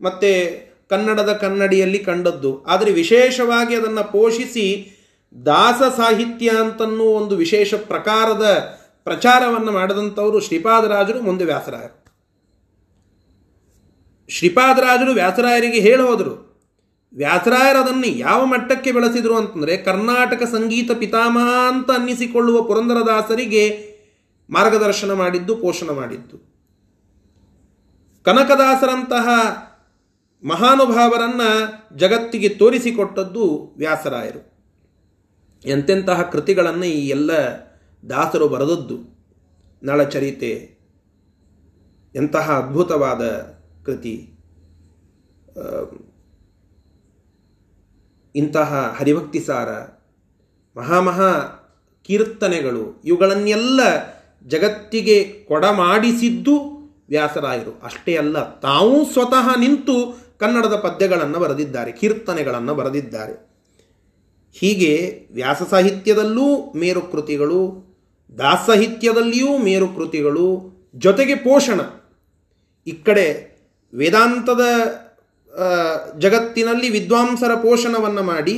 [0.00, 0.50] ಮತ್ತೆ
[0.90, 2.62] ಕನ್ನಡದ ಕನ್ನಡಿಯಲ್ಲಿ ಕಂಡದ್ದು.
[2.62, 4.98] ಆದರೆ ವಿಶೇಷವಾಗಿ ಅದನ್ನು ಪೋಷಿಸಿ
[5.46, 8.74] ದಾಸ ಸಾಹಿತ್ಯ ಅಂತನ್ನೂ ಒಂದು ವಿಶೇಷ ಪ್ರಕಾರದ
[9.04, 12.02] ಪ್ರಚಾರವನ್ನು ಮಾಡಿದಂಥವರು ಶ್ರೀಪಾದರಾಜರು ಮುಂದೆ ವ್ಯಾಸರಾಯರು.
[14.28, 16.52] ಶ್ರೀಪಾದರಾಜರು ವ್ಯಾಸರಾಯರಿಗೆ ಹೇಳಿ ಹೋದರು,
[17.14, 23.91] ವ್ಯಾಸರಾಯರು ಅದನ್ನು ಯಾವ ಮಟ್ಟಕ್ಕೆ ಬೆಳೆಸಿದರು ಅಂತಂದರೆ ಕರ್ನಾಟಕ ಸಂಗೀತ ಪಿತಾಮಹ ಅಂತ ಅನ್ನಿಸಿಕೊಳ್ಳುವ ಪುರಂದರದಾಸರಿಗೆ
[24.52, 26.38] ಮಾರ್ಗದರ್ಶನ ಮಾಡಿದ್ದು, ಪೋಷಣ ಮಾಡಿದ್ದು.
[28.24, 29.28] ಕನಕದಾಸರಂತಹ
[30.44, 34.52] ಮಹಾನುಭಾವರನ್ನು ಜಗತ್ತಿಗೆ ತೋರಿಸಿಕೊಟ್ಟದ್ದು ವ್ಯಾಸರಾಯರು.
[35.64, 37.30] ಎಂತೆಂತಹ ಕೃತಿಗಳನ್ನು ಈ ಎಲ್ಲ
[38.10, 38.98] ದಾಸರು ಬರೆದದ್ದು.
[39.82, 40.52] ನಳಚರಿತೆ,
[42.14, 43.22] ಎಂತಹ ಅದ್ಭುತವಾದ
[43.84, 44.14] ಕೃತಿ.
[48.34, 49.70] ಇಂತಹ ಹರಿಭಕ್ತಿ ಸಾರ
[50.76, 51.30] ಮಹಾಮಹಾ
[52.02, 53.80] ಕೀರ್ತನೆಗಳು, ಇವುಗಳನ್ನೆಲ್ಲ
[54.46, 55.16] ಜಗತ್ತಿಗೆ
[55.48, 56.54] ಕೊಡಮಾಡಿಸಿದ್ದು
[57.08, 57.72] ವ್ಯಾಸರಾಯರು.
[57.84, 59.96] ಅಷ್ಟೇ ಅಲ್ಲ, ತಾವೂ ಸ್ವತಃ ನಿಂತು
[60.38, 63.34] ಕನ್ನಡದ ಪದ್ಯಗಳನ್ನು ಬರೆದಿದ್ದಾರೆ, ಕೀರ್ತನೆಗಳನ್ನು ಬರೆದಿದ್ದಾರೆ.
[64.52, 64.92] ಹೀಗೆ
[65.32, 67.60] ವ್ಯಾಸ ಸಾಹಿತ್ಯದಲ್ಲೂ ಮೇರು ಕೃತಿಗಳು
[68.38, 70.46] ದಾಸಾಹಿತ್ಯದಲ್ಲಿಯೂ ಮೇರು ಕೃತಿಗಳು
[70.96, 71.80] ಜೊತೆಗೆ ಪೋಷಣ.
[72.86, 73.26] ಈ ಕಡೆ
[73.94, 74.64] ವೇದಾಂತದ
[76.18, 78.54] ಜಗತ್ತಿನಲ್ಲಿ ವಿದ್ವಾಂಸರ ಪೋಷಣವನ್ನು ಮಾಡಿ,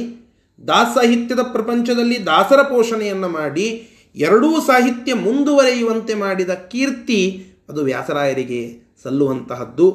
[0.67, 3.67] ದಾಸ ಸಾಹಿತ್ಯದ ಪ್ರಪಂಚದಲ್ಲಿ ದಾಸರ ಪೋಷಣೆಯನ್ನು ಮಾಡಿ
[4.15, 7.21] ಎರಡೂ ಸಾಹಿತ್ಯ ಮುಂದುವರೆಯುವಂತೆ ಮಾಡಿದ ಕೀರ್ತಿ
[7.69, 8.61] ಅದು ವ್ಯಾಸರಾಯರಿಗೆ
[9.03, 9.89] ಸಲ್ಲುವಂತಹದ್ದು.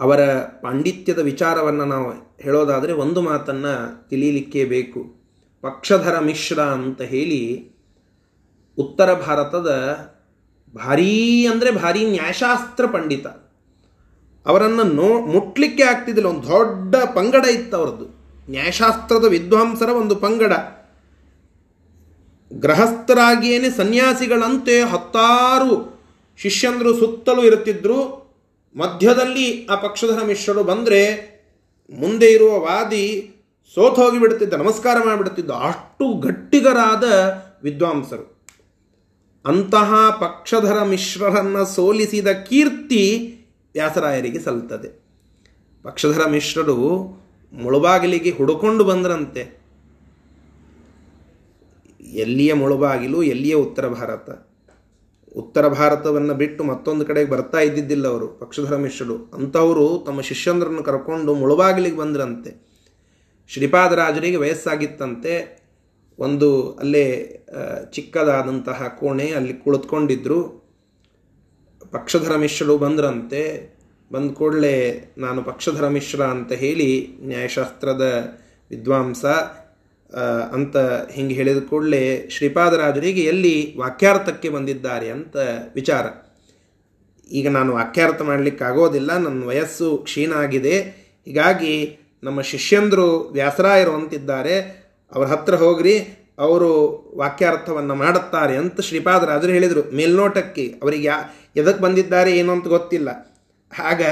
[0.00, 0.20] ಅವರ
[0.62, 2.08] ಪಾಂಡಿತ್ಯದ ವಿಚಾರವನ್ನು ನಾವು
[2.40, 3.74] ಹೇಳೋದಾದರೆ ಒಂದು ಮಾತನ್ನು
[4.08, 5.00] ತಿಳಿಯಲಿಕ್ಕೆ ಬೇಕು.
[5.64, 7.40] ಪಕ್ಷಧರ ಮಿಶ್ರ ಅಂತ ಹೇಳಿ
[8.78, 9.70] ಉತ್ತರ ಭಾರತದ
[10.74, 11.12] ಭಾರೀ
[11.46, 13.26] ಅಂದರೆ ಭಾರೀ ನ್ಯಾಯಶಾಸ್ತ್ರ ಪಂಡಿತ.
[14.46, 18.06] ಅವರನ್ನು ನೋ ಮುಟ್ಲಿಕ್ಕೆ ಆಗ್ತಿದ್ದಿಲ್ಲ, ಒಂದು ದೊಡ್ಡ ಪಂಗಡ ಇತ್ತು ಅವರದ್ದು.
[18.50, 20.52] ನ್ಯಾಯಶಾಸ್ತ್ರದ ವಿದ್ವಾಂಸರ ಒಂದು ಪಂಗಡ.
[22.58, 26.02] ಗೃಹಸ್ಥರಾಗಿಯೇ ಸನ್ಯಾಸಿಗಳಂತೆ ಹತ್ತಾರು
[26.36, 28.22] ಶಿಷ್ಯಂದರು ಸುತ್ತಲೂ ಇರುತ್ತಿದ್ದರು
[28.76, 31.32] ಮಧ್ಯದಲ್ಲಿ ಆ ಪಕ್ಷಧರ ಮಿಶ್ರರು ಬಂದರೆ
[31.90, 33.34] ಮುಂದೆ ಇರುವ ವಾದಿ
[33.74, 37.04] ಸೋತೋಗಿ ಬಿಡುತ್ತಿದ್ದ, ನಮಸ್ಕಾರ ಮಾಡಿಬಿಡುತ್ತಿದ್ದ ಅಷ್ಟು ಗಟ್ಟಿಗರಾದ
[37.62, 38.46] ವಿದ್ವಾಂಸರು.
[39.46, 43.34] ಅಂತಹ ಪಕ್ಷಧರ ಮಿಶ್ರರನ್ನು ಸೋಲಿಸಿದ ಕೀರ್ತಿ
[43.72, 45.02] ವ್ಯಾಸರಾಯರಿಗೆ ಸಲ್ತದೆ
[45.82, 47.00] ಪಕ್ಷಧರ ಮಿಶ್ರರು
[47.52, 49.61] ಮುಳುಬಾಗಿಲಿಗೆ ಹುಡುಕೊಂಡು ಬಂದ್ರಂತೆ.
[52.12, 54.30] ಎಲ್ಲಿಯ ಮುಳುಬಾಗಿಲು, ಎಲ್ಲಿಯ ಉತ್ತರ ಭಾರತ?
[55.36, 61.96] ಉತ್ತರ ಭಾರತವನ್ನು ಬಿಟ್ಟು ಮತ್ತೊಂದು ಕಡೆಗೆ ಬರ್ತಾ ಇದ್ದಿದ್ದಿಲ್ಲ ಅವರು ಪಕ್ಷಧರ ಮಿಶ್ರರು ಅಂಥವರು ತಮ್ಮ ಶಿಷ್ಯಂದ್ರನ್ನು ಕರ್ಕೊಂಡು ಮುಳುಬಾಗಿಲಿಗೆ
[61.96, 62.50] ಬಂದ್ರಂತೆ.
[63.48, 65.62] ಶ್ರೀಪಾದರಾಜರಿಗೆ ವಯಸ್ಸಾಗಿತ್ತಂತೆ.
[66.18, 67.04] ಒಂದು ಅಲ್ಲೇ
[67.92, 70.40] ಚಿಕ್ಕದಾದಂತಹ ಕೋಣೆ ಅಲ್ಲಿ ಕುಳಿತುಕೊಂಡಿದ್ದರು
[71.90, 73.42] ಪಕ್ಷಧರ ಮಿಶ್ರರು ಬಂದ್ರಂತೆ.
[74.12, 74.74] ಬಂದ ಕೂಡಲೇ,
[75.18, 78.02] ನಾನು ಪಕ್ಷಧರ ಮಿಶ್ರ ಅಂತ ಹೇಳಿ ನ್ಯಾಯಶಾಸ್ತ್ರದ
[78.70, 79.24] ವಿದ್ವಾಂಸ
[80.52, 80.76] ಅಂತ
[81.12, 85.36] ಹಿಂಗೆ ಹೇಳಿದ ಕೂಡಲೇ ಶ್ರೀಪಾದರಾಜರಿಗೆ ಎಲ್ಲಿ ವಾಕ್ಯಾರ್ಥಕ್ಕೆ ಬಂದಿದ್ದಾರೆ ಅಂತ
[85.74, 86.06] ವಿಚಾರ.
[87.30, 90.80] ಈಗ ನಾನು ವಾಕ್ಯಾರ್ಥ ಮಾಡಲಿಕ್ಕೆ ಆಗೋದಿಲ್ಲ ನನ್ನ ವಯಸ್ಸು ಕ್ಷೀಣ ಆಗಿದೆ.
[91.26, 94.82] ಹೀಗಾಗಿ ನಮ್ಮ ಶಿಷ್ಯಂದರು ವ್ಯಾಸರಾಯರು ಅಂತಿದ್ದಾರೆ,
[95.12, 95.94] ಅವ್ರ ಹತ್ರ ಹೋಗ್ರಿ,
[96.38, 96.70] ಅವರು
[97.16, 99.96] ವಾಕ್ಯಾರ್ಥವನ್ನು ಮಾಡುತ್ತಾರೆ ಅಂತ ಶ್ರೀಪಾದರಾಜರು ಹೇಳಿದರು.
[99.96, 101.16] ಮೇಲ್ನೋಟಕ್ಕೆ ಅವರಿಗೆ ಯಾ
[101.56, 103.08] ಎದಕ್ಕೆ ಬಂದಿದ್ದಾರೆ ಏನು ಅಂತ ಗೊತ್ತಿಲ್ಲ.
[103.78, 104.02] ಆಗ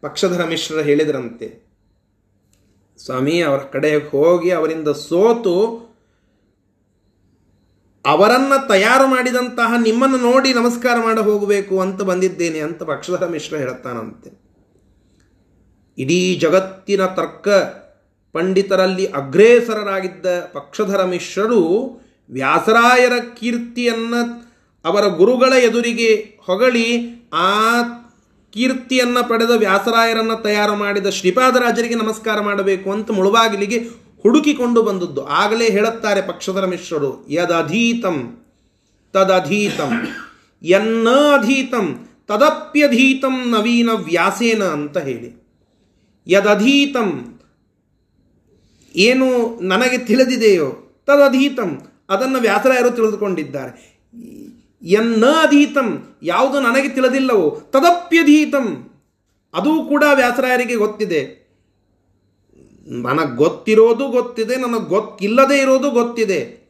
[0.00, 1.71] ಪಕ್ಷಧರ ಮಿಶ್ರರು ಹೇಳಿದ್ರಂತೆ
[3.04, 5.54] ಸ್ವಾಮಿ, ಅವರ ಕಡೆ ಹೋಗಿ ಅವರಿಂದ ಸೋತು
[8.04, 14.30] ಅವರನ್ನು ತಯಾರು ಮಾಡಿದಂತಹ ನಿಮ್ಮನ್ನು ನೋಡಿ ನಮಸ್ಕಾರ ಮಾಡ ಹೋಗಬೇಕು ಅಂತ ಬಂದಿದ್ದೇನೆ ಅಂತ ಪಕ್ಷಧರ ಮಿಶ್ರ ಹೇಳುತ್ತಾನಂತೆ.
[15.98, 17.48] ಇಡೀ ಜಗತ್ತಿನ ತರ್ಕ
[18.32, 21.62] ಪಂಡಿತರಲ್ಲಿ ಅಗ್ರೇಸರರಾಗಿದ್ದ ಪಕ್ಷಧರ ಮಿಶ್ರರು
[22.30, 24.20] ವ್ಯಾಸರಾಯರ ಕೀರ್ತಿಯನ್ನು
[24.84, 26.12] ಅವರ ಗುರುಗಳ ಎದುರಿಗೆ
[26.46, 26.86] ಹೊಗಳಿ,
[27.32, 27.50] ಆ
[28.54, 33.78] ಕೀರ್ತಿಯನ್ನು ಪಡೆದ ವ್ಯಾಸರಾಯರನ್ನು ತಯಾರು ಮಾಡಿದ ಶ್ರೀಪಾದರಾಜರಿಗೆ ನಮಸ್ಕಾರ ಮಾಡಬೇಕು ಅಂತ ಮುಳುಬಾಗಿಲಿಗೆ
[34.22, 35.22] ಹುಡುಕಿಕೊಂಡು ಬಂದದ್ದು.
[35.24, 38.44] ಆಗಲೇ ಹೇಳುತ್ತಾರೆ ಪಕ್ಷಧರ ಮಿಶ್ರರು, ಯದಧೀತಂ,
[39.12, 39.92] ತದಧೀತಂ
[40.62, 41.86] ಎನ್ನ ಅಧೀತಂ
[42.28, 45.30] ತದಪ್ಯಧೀತಂ ನವೀನ ವ್ಯಾಸೇನ ಅಂತ ಹೇಳಿ.
[46.26, 47.38] ಯದಧೀತಂ,
[48.96, 50.68] ಏನು ನನಗೆ ತಿಳಿದಿದೆಯೋ,
[51.06, 51.70] ತದಧೀತಂ,
[52.10, 53.72] ಅದನ್ನು ವ್ಯಾಸರಾಯರು ತಿಳಿದುಕೊಂಡಿದ್ದಾರೆ.
[54.82, 58.90] ಎನ್ನ ಅಧೀತಂ ಯಾವುದು ನನಗೆ ತಿಳಿದಿಲ್ಲವೋ, ತದಪ್ಯಧೀತಂ.
[59.54, 61.42] ಅದು ಕೂಡ ವ್ಯಾಸರಾಯರಿಗೆ ಗೊತ್ತಿದೆ.
[62.86, 66.62] ನನಗೆ ಗೊತ್ತಿರೋದು ಗೊತ್ತಿದೆ, ನನಗೆ ಗೊತ್ತಿಲ್ಲದೆ ಇರೋದು ಗೊತ್ತಿದೆ.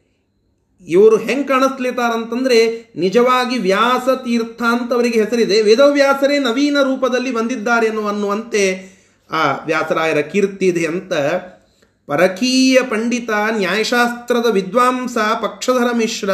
[0.87, 5.61] ಇವರು ಹೆಂಗೆ ಕಾಣಿಸ್ಲಿತಾರಂತಂದ್ರೆ, ನಿಜವಾಗಿ ವ್ಯಾಸ ತೀರ್ಥ ಅಂತ ಅವರಿಗೆ ಹೆಸರಿದೆ.
[5.61, 8.93] ವೇದವ್ಯಾಸರೇ ನವೀನ ರೂಪದಲ್ಲಿ ಬಂದಿದ್ದಾರೆ ಅನ್ನುವಂತೆ
[9.31, 11.13] ಆ ವ್ಯಾಸರಾಯರ ಕೀರ್ತಿ ಇದೆ ಅಂತ
[12.07, 16.29] ಪರಕೀಯ ಪಂಡಿತ, ನ್ಯಾಯಶಾಸ್ತ್ರದ ವಿದ್ವಾಂಸ, ಪಕ್ಷಧರ ಮಿಶ್ರ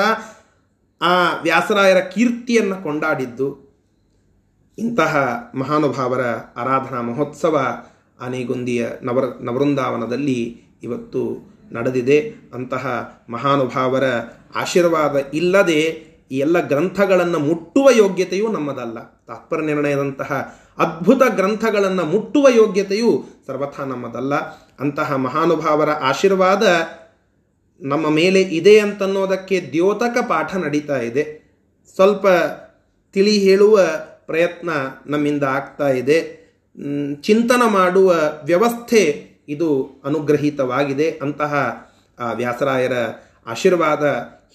[1.02, 3.70] ಆ ವ್ಯಾಸರಾಯರ ಕೀರ್ತಿಯನ್ನು ಕೊಂಡಾಡಿದ್ದು
[4.78, 6.26] ಇಂತಹ ಮಹಾನುಭಾವರ
[6.58, 7.68] ಆರಾಧನಾ ಮಹೋತ್ಸವ
[8.22, 12.34] ಆನೆಗೊಂದಿಯ ನವರ, ನವೃಂದಾವನದಲ್ಲಿ ಇವತ್ತು ನಡೆದಿದೆ.
[12.54, 14.04] ಅಂತಹ ಮಹಾನುಭಾವರ
[14.56, 19.00] ಆಶೀರ್ವಾದ ಇಲ್ಲದೆ ಈ ಎಲ್ಲ ಗ್ರಂಥಗಳನ್ನು ಮುಟ್ಟುವ ಯೋಗ್ಯತೆಯೂ ನಮ್ಮದಲ್ಲ.
[19.28, 24.36] ತಾತ್ಪರ್ಯ ನಿರ್ಣಯದಂತಹ ಅದ್ಭುತ ಗ್ರಂಥಗಳನ್ನು ಮುಟ್ಟುವ ಯೋಗ್ಯತೆಯು ಸರ್ವಥಾ ನಮ್ಮದಲ್ಲ.
[24.80, 26.64] ಅಂತಹ ಮಹಾನುಭಾವರ ಆಶೀರ್ವಾದ
[27.82, 31.24] ನಮ್ಮ ಮೇಲೆ ಇದೆ ಅಂತನ್ನೋದಕ್ಕೆ ದ್ಯೋತಕ ಪಾಠ ನಡೀತಾ ಇದೆ.
[31.96, 32.28] ಸ್ವಲ್ಪ
[33.14, 33.80] ತಿಳಿ ಹೇಳುವ
[34.26, 34.70] ಪ್ರಯತ್ನ
[35.06, 36.40] ನಮ್ಮಿಂದ ಆಗ್ತಾ ಇದೆ.
[37.22, 41.12] ಚಿಂತನ ಮಾಡುವ ವ್ಯವಸ್ಥೆ ಇದು ಅನುಗ್ರಹೀತವಾಗಿದೆ.
[41.12, 41.54] ಅಂತಹ
[42.34, 42.94] ವ್ಯಾಸರಾಯರ
[43.46, 44.04] ಆಶೀರ್ವಾದ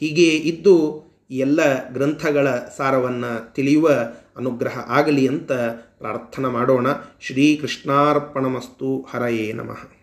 [0.01, 3.91] ಹೀಗೆ ಇದ್ದು ಎಲ್ಲ ಗ್ರಂಥಗಳ ಸಾರವನ್ನು ತಿಳಿಯುವ
[4.37, 5.53] ಅನುಗ್ರಹ ಆಗಲಿ ಅಂತ
[5.99, 6.87] ಪ್ರಾರ್ಥನೆ ಮಾಡೋಣ.
[7.21, 9.09] ಶ್ರೀಕೃಷ್ಣಾರ್ಪಣಮಸ್ತು.
[9.11, 9.94] ಹರಯೇ ನಮಃ.